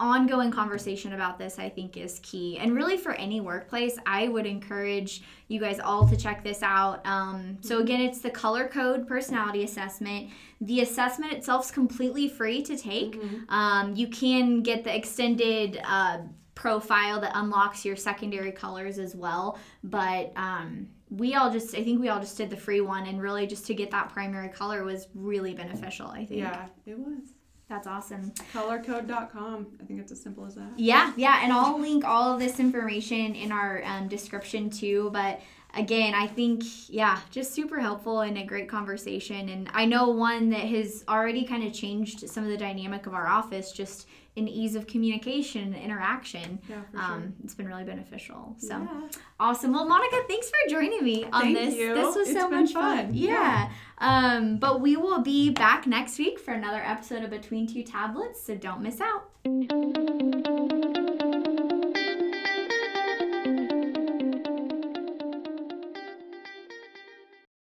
ongoing 0.00 0.50
conversation 0.50 1.12
about 1.12 1.38
this 1.38 1.58
i 1.58 1.68
think 1.68 1.96
is 1.96 2.18
key. 2.20 2.58
And 2.58 2.74
really 2.74 2.96
for 2.96 3.12
any 3.12 3.40
workplace 3.40 3.96
i 4.06 4.26
would 4.26 4.46
encourage 4.46 5.22
you 5.48 5.60
guys 5.60 5.78
all 5.80 6.08
to 6.08 6.16
check 6.16 6.42
this 6.42 6.62
out. 6.62 7.04
Um, 7.06 7.58
so 7.60 7.78
again 7.78 8.00
it's 8.00 8.20
the 8.20 8.30
color 8.30 8.66
code 8.68 9.06
personality 9.06 9.62
assessment. 9.64 10.30
The 10.60 10.80
assessment 10.80 11.32
itself 11.32 11.66
is 11.66 11.70
completely 11.70 12.28
free 12.28 12.62
to 12.62 12.76
take. 12.76 13.20
Um, 13.48 13.94
you 13.94 14.08
can 14.08 14.62
get 14.62 14.84
the 14.84 14.94
extended 14.94 15.80
uh, 15.84 16.18
profile 16.54 17.20
that 17.20 17.32
unlocks 17.34 17.84
your 17.84 17.96
secondary 17.96 18.52
colors 18.52 18.98
as 18.98 19.16
well. 19.16 19.58
But 19.82 20.32
um, 20.36 20.88
we 21.10 21.34
all 21.34 21.50
just 21.50 21.74
i 21.74 21.82
think 21.82 22.00
we 22.00 22.08
all 22.08 22.20
just 22.20 22.36
did 22.36 22.48
the 22.50 22.56
free 22.56 22.80
one 22.80 23.06
and 23.06 23.20
really 23.20 23.46
just 23.46 23.66
to 23.66 23.74
get 23.74 23.90
that 23.90 24.10
primary 24.10 24.48
color 24.48 24.84
was 24.84 25.08
really 25.14 25.54
beneficial 25.54 26.06
i 26.06 26.24
think. 26.24 26.40
Yeah, 26.40 26.66
it 26.86 26.98
was. 26.98 27.34
That's 27.70 27.86
awesome 27.86 28.32
Colorcode.com. 28.52 29.66
I 29.80 29.84
think 29.84 30.00
it's 30.00 30.12
as 30.12 30.20
simple 30.20 30.44
as 30.44 30.56
that. 30.56 30.70
Yeah, 30.76 31.12
yeah, 31.16 31.40
and 31.42 31.52
I'll 31.52 31.80
link 31.80 32.04
all 32.04 32.34
of 32.34 32.40
this 32.40 32.60
information 32.60 33.34
in 33.34 33.52
our 33.52 33.82
um, 33.84 34.08
description 34.08 34.70
too. 34.70 35.10
But 35.12 35.40
again, 35.74 36.14
I 36.14 36.26
think, 36.26 36.64
yeah, 36.88 37.20
just 37.30 37.54
super 37.54 37.80
helpful 37.80 38.20
and 38.20 38.36
a 38.38 38.44
great 38.44 38.68
conversation. 38.68 39.48
And 39.48 39.70
I 39.72 39.84
know 39.84 40.08
one 40.08 40.50
that 40.50 40.62
has 40.62 41.04
already 41.08 41.44
kind 41.44 41.64
of 41.64 41.72
changed 41.72 42.28
some 42.28 42.44
of 42.44 42.50
the 42.50 42.56
dynamic 42.56 43.06
of 43.06 43.14
our 43.14 43.28
office, 43.28 43.72
just 43.72 44.06
in 44.36 44.46
ease 44.48 44.74
of 44.76 44.86
communication 44.86 45.74
and 45.74 45.76
interaction. 45.76 46.60
Yeah, 46.68 46.82
for 46.90 46.96
sure. 46.96 47.06
Um, 47.06 47.34
it's 47.44 47.54
been 47.54 47.66
really 47.66 47.84
beneficial. 47.84 48.54
So 48.58 48.68
Yeah. 48.78 49.08
awesome. 49.40 49.72
Well, 49.72 49.86
Monica, 49.88 50.16
thanks 50.28 50.48
for 50.48 50.56
joining 50.70 51.02
me 51.04 51.24
on 51.24 51.42
Thank 51.42 51.58
this. 51.58 51.74
you. 51.74 51.94
This 51.94 52.14
was 52.16 52.28
It's 52.28 52.38
so 52.40 52.48
much 52.48 52.72
fun. 52.72 53.06
fun. 53.06 53.14
Yeah. 53.14 53.70
Um, 53.98 54.58
but 54.58 54.80
we 54.80 54.96
will 54.96 55.20
be 55.22 55.50
back 55.50 55.86
next 55.86 56.18
week 56.18 56.38
for 56.38 56.52
another 56.54 56.80
episode 56.82 57.22
of 57.24 57.30
Between 57.30 57.66
Two 57.66 57.82
Tablets, 57.82 58.40
so 58.42 58.54
don't 58.54 58.80
miss 58.82 59.00
out. 59.00 60.79